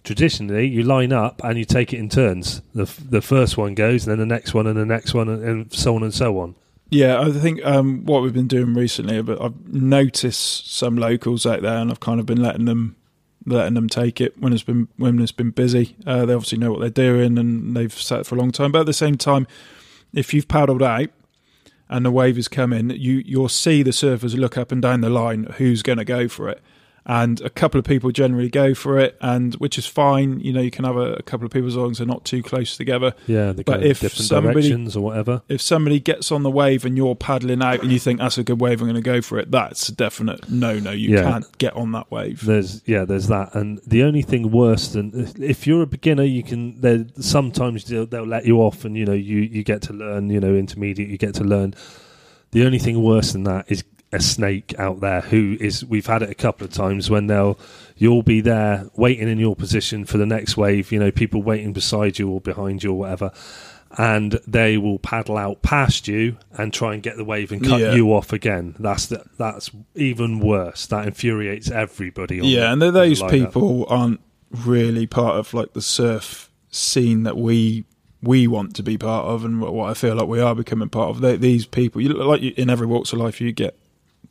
[0.07, 2.63] Traditionally, you line up and you take it in turns.
[2.77, 5.29] The f- the first one goes, and then the next one, and the next one,
[5.29, 6.55] and, and so on and so on.
[6.91, 11.63] Yeah, I think um, what we've been doing recently, but I've noticed some locals out
[11.63, 12.95] there, and I've kind of been letting them
[13.45, 15.97] letting them take it when it's been when it's been busy.
[16.07, 18.71] Uh, they obviously know what they're doing and they've sat for a long time.
[18.71, 19.49] But at the same time,
[20.13, 21.11] if you've paddled out
[21.89, 25.11] and the wave is coming, you you'll see the surfers look up and down the
[25.11, 26.63] line who's going to go for it
[27.09, 30.41] and a couple of people generally go for it, and which is fine.
[30.41, 32.25] You know, you can have a, a couple of people as long as they're not
[32.25, 33.15] too close together.
[33.27, 35.43] Yeah, they but if different somebody- directions or whatever.
[35.49, 38.45] If somebody gets on the wave and you're paddling out and you think that's a
[38.45, 39.51] good wave, I'm going to go for it.
[39.51, 40.91] That's a definite no, no.
[40.91, 41.23] You Yeah.
[41.23, 42.45] can't get on that wave.
[42.45, 46.43] There's yeah, there's that, and the only thing worse than if you're a beginner, you
[46.43, 46.81] can.
[46.81, 50.29] There sometimes they'll, they'll let you off, and you know you you get to learn.
[50.31, 51.75] You know, intermediate, you get to learn.
[52.53, 55.85] The only thing worse than that is a snake out there who is.
[55.85, 57.59] We've had it a couple of times when they'll
[57.97, 60.93] you'll be there waiting in your position for the next wave.
[60.93, 63.33] You know, people waiting beside you or behind you or whatever.
[63.99, 67.81] And they will paddle out past you and try and get the wave and cut
[67.81, 67.95] Yeah.
[67.95, 68.75] you off again.
[68.79, 70.87] That's the, that's even worse.
[70.87, 72.41] That infuriates everybody.
[72.41, 75.81] On Yeah, the- and th- on the those people aren't really part of like the
[75.81, 77.85] surf scene that we
[78.23, 80.89] we want to be part of, and what what I feel like we are becoming
[80.89, 81.21] part of.
[81.21, 83.79] They, these people, you like you, in every walks of life, you get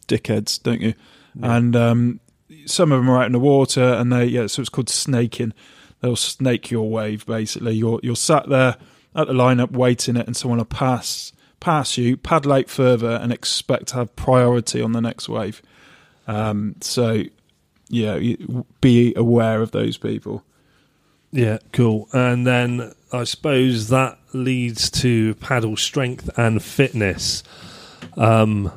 [0.08, 0.94] dickheads, don't you?
[1.36, 1.58] Yeah.
[1.58, 2.20] And um,
[2.66, 5.54] some of them are out in the water, and they yeah, so it's called snaking.
[6.02, 7.74] They'll snake your wave basically.
[7.74, 8.78] You're you're sat there
[9.16, 13.32] at the lineup waiting it, and someone will pass pass you, paddle out further, and
[13.32, 15.62] expect to have priority on the next wave.
[16.28, 17.24] Um, so
[17.90, 18.20] yeah,
[18.82, 20.44] be aware of those people.
[21.32, 22.08] Yeah, cool.
[22.14, 27.44] And then I suppose that leads to paddle strength and fitness.
[28.18, 28.72] Um,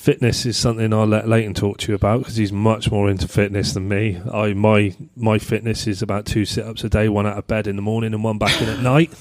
[0.00, 3.28] fitness is something I'll let Leighton talk to you about because he's much more into
[3.28, 4.18] fitness than me.
[4.32, 7.66] I my my fitness is about two sit ups a day, one out of bed
[7.66, 9.12] in the morning and one back in at night.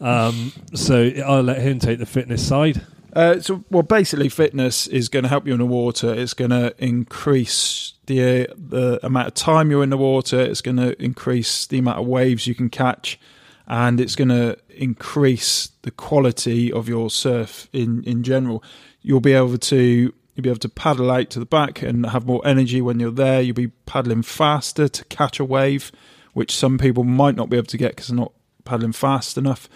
[0.00, 2.82] Um, so I'll let him take the fitness side.
[3.14, 6.12] Uh, so, well, basically, fitness is going to help you in the water.
[6.12, 10.38] It's going to increase the uh, the amount of time you're in the water.
[10.38, 13.18] It's going to increase the amount of waves you can catch,
[13.66, 18.62] and it's going to increase the quality of your surf in in general.
[19.08, 22.26] You'll be able to you'll be able to paddle out to the back and have
[22.26, 23.40] more energy when you're there.
[23.40, 25.90] You'll be paddling faster to catch a wave,
[26.32, 28.32] which some people might not be able to get because they're not
[28.64, 29.68] paddling fast enough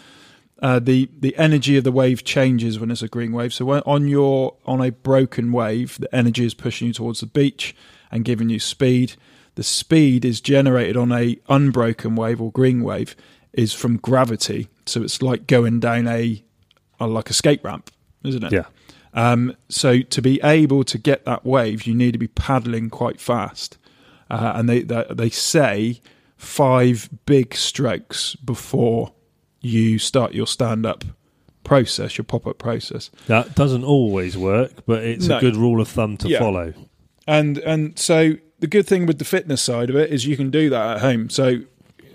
[0.62, 3.52] uh, the the energy of the wave changes when it's a green wave.
[3.52, 7.26] So when on your on a broken wave, the energy is pushing you towards the
[7.26, 7.74] beach
[8.10, 9.14] and giving you speed.
[9.56, 13.16] The speed is generated on a unbroken wave or green wave
[13.52, 14.68] is from gravity.
[14.86, 16.42] So it's like going down a,
[17.00, 17.90] a like a skate ramp,
[18.24, 18.52] isn't it?
[18.52, 18.66] Yeah.
[19.14, 23.20] Um, so to be able to get that wave, you need to be paddling quite
[23.20, 23.78] fast.
[24.30, 26.00] Uh, and they, they they say
[26.36, 29.12] five big strokes before
[29.60, 31.04] you start your stand up
[31.64, 33.10] process, your pop up process.
[33.26, 35.38] That doesn't always work, but it's No.
[35.38, 36.38] a good rule of thumb to Yeah.
[36.38, 36.72] follow.
[37.26, 40.50] And and so the good thing with the fitness side of it is you can
[40.50, 41.28] do that at home.
[41.30, 41.60] So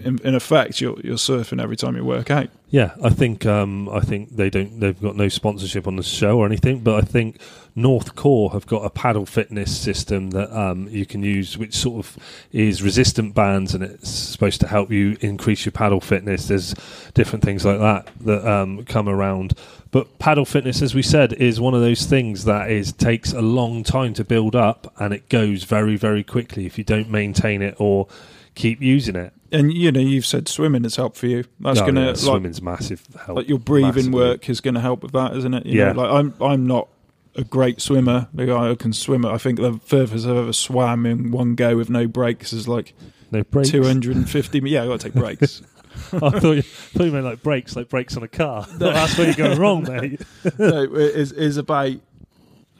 [0.01, 2.49] in, in effect, you're you're surfing every time you work out.
[2.69, 4.79] Yeah, I think um, I think they don't.
[4.79, 7.39] They've got no sponsorship on the show or anything, but I think
[7.77, 12.17] Northcore have got a paddle fitness system that um, you can use, which sort of
[12.51, 16.47] is resistant bands, and it's supposed to help you increase your paddle fitness.
[16.49, 16.73] There's
[17.13, 19.53] different things like that that um, come around,
[19.91, 23.41] but paddle fitness, as we said, is one of those things that is takes a
[23.41, 27.61] long time to build up, and it goes very very quickly if you don't maintain
[27.61, 28.07] it or
[28.55, 29.31] keep using it.
[29.51, 31.45] And you know, you've said swimming has helped for you.
[31.59, 33.37] That's Oh, gonna yeah, like, swimming's massive help.
[33.37, 34.19] like your breathing massively.
[34.19, 35.65] work is going to help with that, isn't it?
[35.65, 35.93] You Yeah.
[35.93, 36.89] know, like I'm I'm not
[37.35, 38.27] a great swimmer.
[38.33, 39.25] Like I can swim.
[39.25, 42.93] I think the furthest I've ever swam in one go with no breaks is like
[43.31, 43.69] No breaks.
[43.69, 44.59] 250.
[44.69, 45.61] Yeah, I got to take breaks.
[46.13, 48.65] I thought you, thought you meant like brakes, like brakes on a car.
[48.77, 50.21] That's where you're going wrong, mate.
[50.59, 51.93] no, it is is about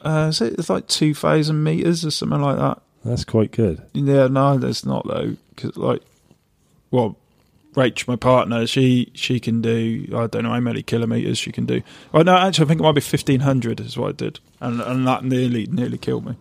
[0.02, 2.80] uh, is it, it's like two thousand meters or something like that.
[3.04, 3.82] That's quite good.
[3.94, 5.36] Yeah, no, that's not though.
[5.54, 6.02] Because like,
[6.90, 7.16] well,
[7.74, 10.06] Rach, my partner, she she can do.
[10.14, 11.82] I don't know how many kilometers she can do.
[12.12, 14.80] Oh no, actually, I think it might be fifteen hundred is what I did, and
[14.80, 16.36] and that nearly nearly killed me.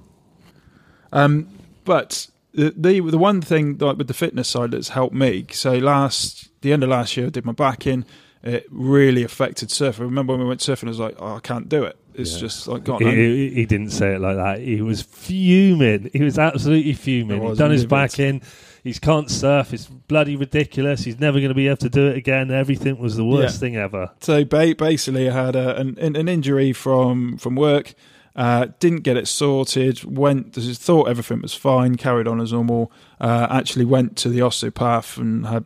[1.11, 1.47] Um,
[1.85, 5.45] but the the, the one thing like with the fitness side that's helped me.
[5.51, 8.05] So last the end of last year, I did my back in.
[8.43, 10.01] It really affected surfing.
[10.01, 11.97] I remember when we went surfing, I was like, oh, I can't do it.
[12.13, 12.39] It's Yeah.
[12.39, 13.01] just like God.
[13.01, 14.59] He, he, didn't say it like that.
[14.59, 16.09] He was fuming.
[16.13, 17.37] He was absolutely fuming.
[17.37, 18.41] He He'd was done his back in.
[18.88, 19.73] He can't surf.
[19.73, 21.03] It's bloody ridiculous.
[21.03, 22.51] He's never going to be able to do it again.
[22.51, 23.59] Everything was the worst Yeah.
[23.59, 24.11] thing ever.
[24.21, 27.93] So ba- basically, I had a, an, an injury from from work.
[28.35, 30.03] Uh, didn't get it sorted.
[30.03, 31.95] Went thought everything was fine.
[31.95, 32.91] Carried on as normal.
[33.19, 35.65] Uh, actually went to the osteopath and had.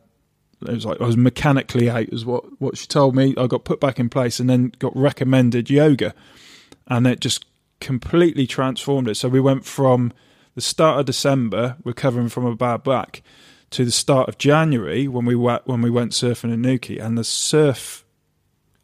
[0.62, 3.34] It was like I was mechanically out, is what what she told me.
[3.38, 6.14] I got put back in place and then got recommended yoga,
[6.88, 7.46] and it just
[7.80, 9.16] completely transformed it.
[9.16, 10.14] So we went from
[10.56, 13.22] the start of December, recovering from a bad back,
[13.72, 17.18] to the start of January when we went when we went surfing in Newquay, and
[17.18, 18.06] the surf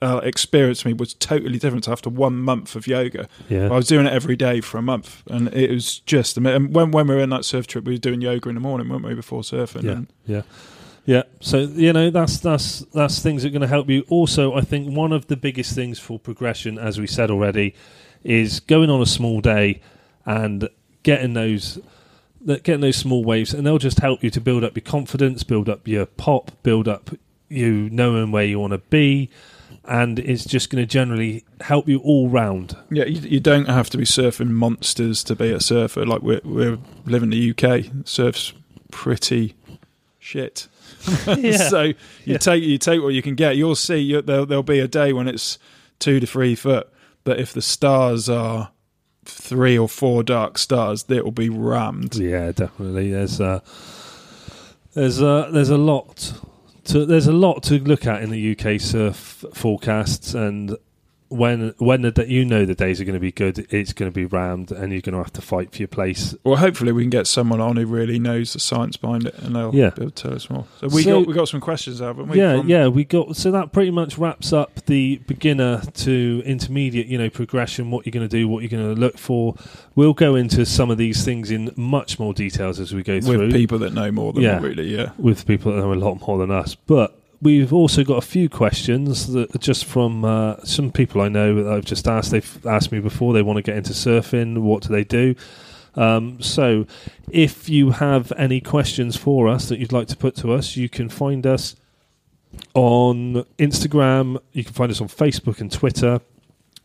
[0.02, 3.28] uh, experience for me was totally different after one month of yoga.
[3.50, 3.66] Yeah.
[3.66, 6.38] I was doing it every day for a month, and it was just.
[6.38, 8.62] And when when we were in that surf trip, we were doing yoga in the
[8.62, 9.84] morning, weren't we, before surfing?
[9.84, 10.42] Yeah, And yeah,
[11.06, 11.24] yeah.
[11.42, 14.06] So you know that's that's that's things that are going to help you.
[14.10, 17.74] Also, I think one of the biggest things for progression, as we said already,
[18.24, 19.82] is going on a small day
[20.26, 20.70] and
[21.08, 21.80] getting those
[22.46, 25.70] getting those small waves, and they'll just help you to build up your confidence, build
[25.70, 27.12] up your pop, build up
[27.48, 29.30] you knowing where you want to be.
[29.86, 32.76] And it's just going to generally help you all round.
[32.92, 36.06] Yeah, you, you don't have to be surfing monsters to be a surfer.
[36.06, 38.52] Like we're we live in the UK, surf's
[38.92, 39.56] pretty
[40.20, 40.68] shit.
[41.38, 41.70] Yeah.
[41.70, 41.96] so you
[42.26, 42.38] Yeah.
[42.38, 43.56] take you take what you can get.
[43.56, 45.58] You'll see you, there'll there'll be a day when it's
[46.00, 46.90] two to three foot,
[47.24, 48.72] but if the stars are
[49.28, 52.16] three or four dark stars, that will be rammed.
[52.16, 53.12] Yeah, definitely.
[53.12, 53.60] There's uh,
[54.94, 56.34] there's uh, there's a lot
[56.86, 60.78] to there's a lot to look at in the UK surf forecasts, and
[61.30, 64.16] when when the you know the days are going to be good, it's going to
[64.16, 66.36] be rammed, and you're going to have to fight for your place.
[66.44, 69.56] Well, hopefully we can get someone on who really knows the science behind it, and
[69.56, 69.90] they'll Yeah.
[69.92, 70.66] to tell us more.
[70.80, 72.38] So we So- got we got some questions, haven't we?
[72.38, 77.08] yeah, from- yeah, we got so that pretty much wraps up the beginner to intermediate,
[77.08, 77.92] you know, progression.
[77.92, 79.56] What you're going to do, what you're going to look for.
[79.96, 83.38] We'll go into some of these things in much more details as we go through.
[83.40, 84.60] with people that know more than Yeah.
[84.62, 84.94] really.
[84.96, 85.12] Yeah.
[85.18, 86.76] with people that know a lot more than us.
[86.76, 91.30] But we've also got a few questions that are just from uh, some people I
[91.30, 92.32] know that I've just asked.
[92.32, 94.60] They've asked me before they want to get into surfing.
[94.60, 95.36] What do they do?
[95.96, 96.86] Um, so,
[97.32, 100.90] if you have any questions for us that you'd like to put to us, you
[100.90, 101.76] can find us
[102.74, 104.40] on Instagram.
[104.54, 106.22] You can find us on Facebook and Twitter.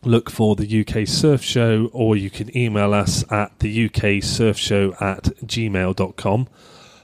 [0.03, 4.57] Look for the UK Surf Show, or you can email us at the UK Surf
[4.57, 6.47] Show at gmail.com.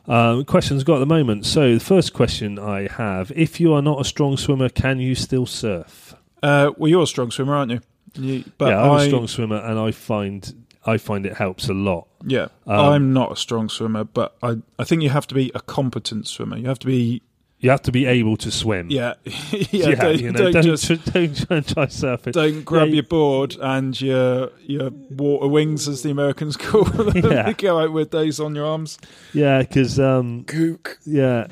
[0.09, 1.45] Um, questions got at the moment.
[1.45, 5.15] So the first question I have: If you are not a strong swimmer, can you
[5.15, 6.15] still surf?
[6.41, 7.81] Uh, well, you're a strong swimmer, aren't you?
[8.15, 11.69] you but yeah, I'm I, a strong swimmer, and I find I find it helps
[11.69, 12.07] a lot.
[12.25, 15.51] Yeah, Um, I'm not a strong swimmer, but I I think you have to be
[15.53, 16.57] a competent swimmer.
[16.57, 17.21] You have to be
[17.61, 18.89] You have to be able to swim.
[18.89, 19.15] yeah
[19.51, 19.95] yeah.
[19.95, 21.35] don't, you know, don't don't, just don't
[21.67, 22.31] try surfing.
[22.31, 27.31] don't grab Yeah, your board and your your water wings, as the Americans call them.
[27.31, 27.51] Yeah.
[27.53, 28.97] Go out with those on your arms.
[29.33, 30.99] Yeah, because um, Kook.
[31.05, 31.47] yeah,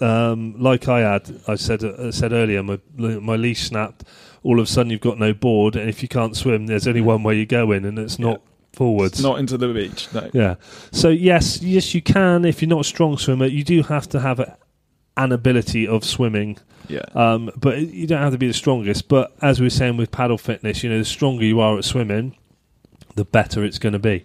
[0.00, 4.04] um, like I had, I said I said earlier, my my leash snapped.
[4.42, 7.02] All of a sudden, you've got no board, and if you can't swim, there's only
[7.02, 8.40] one way you go in, and it's not
[8.72, 9.14] forwards.
[9.14, 10.08] It's not into the beach.
[10.14, 10.30] No.
[10.32, 10.54] Yeah.
[10.92, 12.46] So yes, yes, you can.
[12.46, 14.56] If you're not a strong swimmer, you do have to have a,
[15.24, 16.58] an ability of swimming.
[16.88, 17.04] Yeah.
[17.14, 19.08] Um, but you don't have to be the strongest.
[19.08, 21.84] But as we were saying with paddle fitness, you know, the stronger you are at
[21.84, 22.36] swimming,
[23.14, 24.24] the better it's going to be.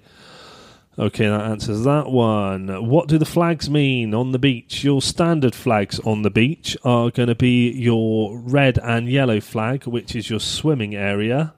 [0.98, 2.88] Okay, that answers that one.
[2.88, 4.84] What do the flags mean on the beach?
[4.84, 9.86] Your standard flags on the beach are going to be your red and yellow flag,
[9.86, 11.54] which is your swimming area.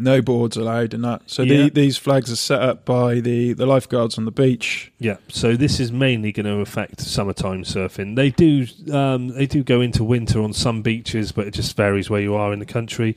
[0.00, 1.22] No boards allowed in that.
[1.26, 1.64] So Yeah.
[1.64, 4.90] the, these flags are set up by the, the lifeguards on the beach.
[4.98, 8.16] Yeah, so this is mainly going to affect summertime surfing.
[8.16, 12.08] They do um, they do go into winter on some beaches, but it just varies
[12.10, 13.16] where you are in the country.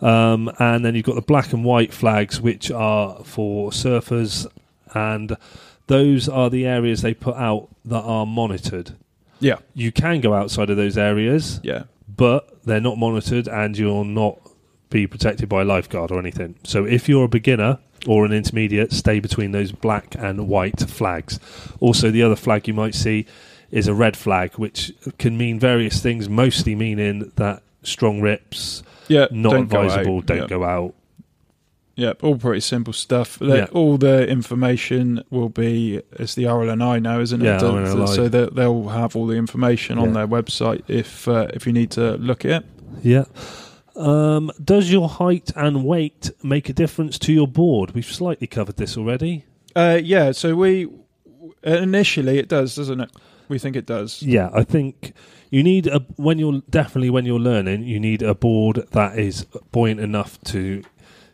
[0.00, 4.46] Um, and then you've got the black and white flags, which are for surfers,
[4.94, 5.36] and
[5.86, 8.92] those are the areas they put out that are monitored.
[9.40, 9.56] Yeah.
[9.74, 11.84] You can go outside of those areas, Yeah.
[12.14, 14.38] but they're not monitored, and you're not
[14.90, 16.54] be protected by a lifeguard or anything.
[16.64, 21.40] So if you're a beginner or an intermediate, stay between those black and white flags.
[21.80, 23.26] Also, the other flag you might see
[23.70, 29.26] is a red flag, which can mean various things, mostly meaning that strong rips, Yeah.
[29.32, 30.26] not don't advisable, out.
[30.26, 30.94] don't go out.
[31.96, 33.40] Yeah, all pretty simple stuff.
[33.72, 37.44] All the information will be it's the RLNI now, isn't it?
[37.44, 38.06] Yeah, So- RLNI.
[38.14, 40.12] So they- they'll have all the information on Yeah.
[40.12, 42.64] their website if uh, if you need to look at it.
[43.02, 43.24] Yeah.
[43.96, 47.92] Um, does your height and weight make a difference to your board?
[47.92, 49.44] We've slightly covered this already.
[49.74, 50.88] Uh, yeah, so we
[51.62, 53.10] initially it does, doesn't it?
[53.48, 54.22] We think it does.
[54.22, 55.12] Yeah, I think
[55.50, 59.44] you need a when you're definitely when you're learning, you need a board that is
[59.72, 60.82] buoyant enough to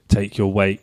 [0.09, 0.81] take your weight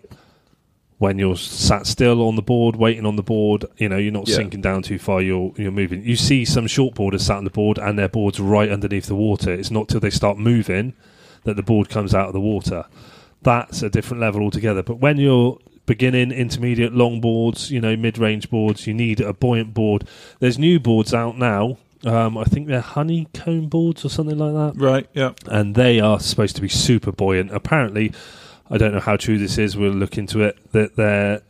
[0.97, 3.65] when you're sat still on the board, waiting on the board.
[3.77, 4.35] You know, you're not Yeah.
[4.37, 5.21] sinking down too far.
[5.21, 6.03] You're you're moving.
[6.03, 9.53] You see some shortboarders sat on the board and their board's right underneath the water.
[9.53, 10.93] It's not till they start moving
[11.49, 12.85] that the board comes out of the water.
[13.41, 14.83] That's a different level altogether.
[14.83, 19.73] But when you're beginning, intermediate, long boards, you know, mid-range boards, you need a buoyant
[19.73, 20.07] board.
[20.39, 21.77] There's new boards out now.
[22.05, 25.07] Um, I think they're honeycomb boards or something like that Right.
[25.13, 25.33] Yeah.
[25.47, 27.51] and they are supposed to be super buoyant.
[27.53, 28.13] Apparently,
[28.69, 29.75] I don't know how true this is.
[29.75, 30.57] We'll look into it.
[30.71, 31.41] That they're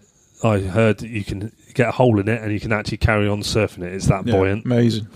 [0.44, 3.28] I heard that you can get a hole in it and you can actually carry
[3.28, 3.94] on surfing it.
[3.94, 4.66] It's that Yeah, buoyant.
[4.66, 5.08] amazing.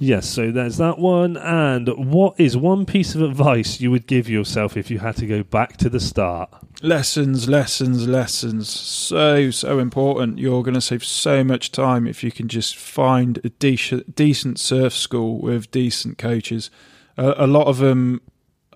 [0.00, 1.36] Yes, so there's that one.
[1.36, 5.26] And what is one piece of advice you would give yourself if you had to
[5.26, 6.50] go back to the start?
[6.82, 8.68] Lessons, lessons, lessons.
[8.68, 10.38] So, so important.
[10.38, 14.60] You're going to save so much time if you can just find a decent, decent
[14.60, 16.70] surf school with decent coaches.
[17.16, 18.20] Uh, a lot of them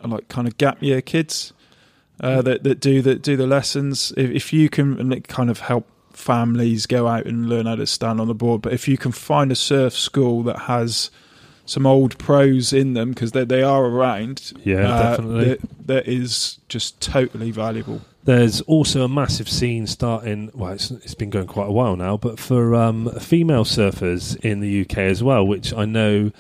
[0.01, 1.53] are like kind of gap year kids
[2.21, 4.13] uh, that that do that do the lessons.
[4.17, 7.77] If, if you can, and it kind of help families go out and learn how
[7.77, 8.63] to stand on the board.
[8.63, 11.11] But if you can find a surf school that has
[11.65, 15.45] some old pros in them because they they are around, Yeah, uh, definitely.
[15.45, 18.03] that, that is just totally valuable.
[18.25, 20.51] There's also a massive scene starting.
[20.55, 24.61] Well, it's, it's been going quite a while now, but for um, female surfers in
[24.61, 26.31] the UK as well, which I know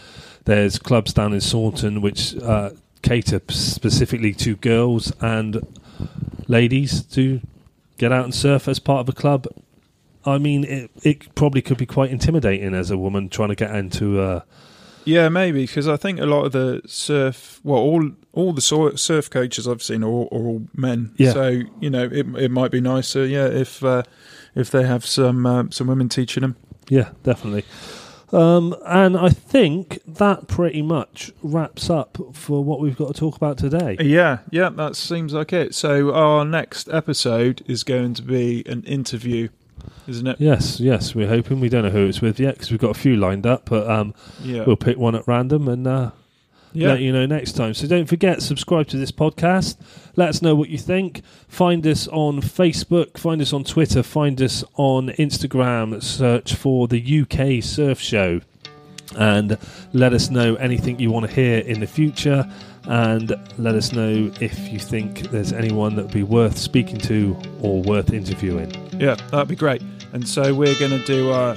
[0.45, 2.71] there's clubs down in Saunton which uh,
[3.03, 5.61] cater specifically to girls and
[6.49, 7.41] ladies to
[7.99, 9.47] get out and surf as part of a club.
[10.25, 13.75] I mean, it, it probably could be quite intimidating as a woman trying to get
[13.75, 14.21] into.
[14.21, 14.41] Uh,
[15.05, 18.61] Yeah, maybe because I think a lot of the surf, well, all all the
[18.97, 21.13] surf coaches I've seen are all, are all men.
[21.17, 21.33] Yeah.
[21.33, 24.05] So you know, it it might be nicer, yeah, if uh,
[24.55, 26.57] if they have some uh, some women teaching them.
[26.89, 27.65] Yeah, definitely.
[28.33, 33.37] Um, and I think that pretty much wraps up for what we've got to talk
[33.37, 33.97] about today.
[34.01, 35.75] Yeah, yeah, that seems like it.
[35.75, 39.49] So our next episode is going to be an interview,
[40.09, 40.37] isn't it?
[40.39, 41.61] Yes, yes, we're hoping.
[41.61, 43.89] We don't know who it's with yet because we've got a few lined up, but
[43.91, 46.11] um, Yeah, we'll pick one at random and uh,
[46.73, 47.75] yeah, let you know next time.
[47.75, 49.77] So don't forget, subscribe to this podcast.
[50.17, 51.23] Let us know what you think.
[51.49, 56.03] Find us on Facebook, find us on Twitter, find us on Instagram.
[56.03, 58.41] Search for the UK Surf Show
[59.19, 59.59] and
[59.93, 62.51] let us know anything you want to hear in the future.
[62.85, 67.37] And let us know if you think there's anyone that would be worth speaking to
[67.61, 68.73] or worth interviewing.
[68.99, 69.83] yeah, that'd be great.
[70.13, 71.55] And so we're going to do our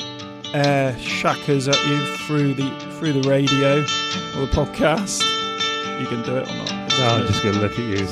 [0.53, 5.21] air shakas at you through the through the radio or the podcast.
[5.99, 6.71] You can do it or not.
[6.97, 8.07] No, I'm just going to look at you.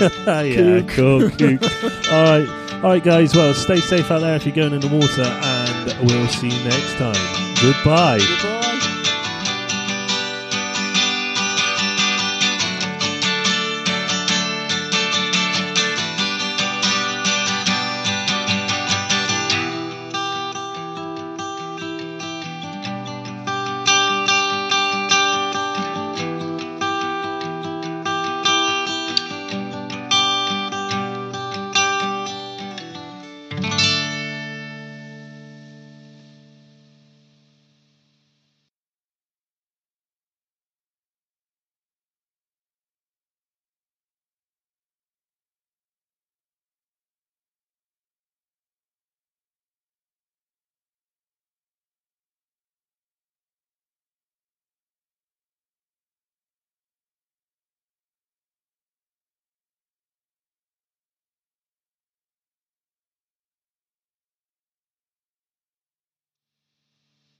[0.54, 1.58] Yeah, cool, cool.
[2.12, 3.34] all right, all right, guys.
[3.34, 6.64] Well, stay safe out there if you're going in the water, and we'll see you
[6.64, 7.54] next time.
[7.60, 8.18] Goodbye.
[8.18, 8.59] Goodbye.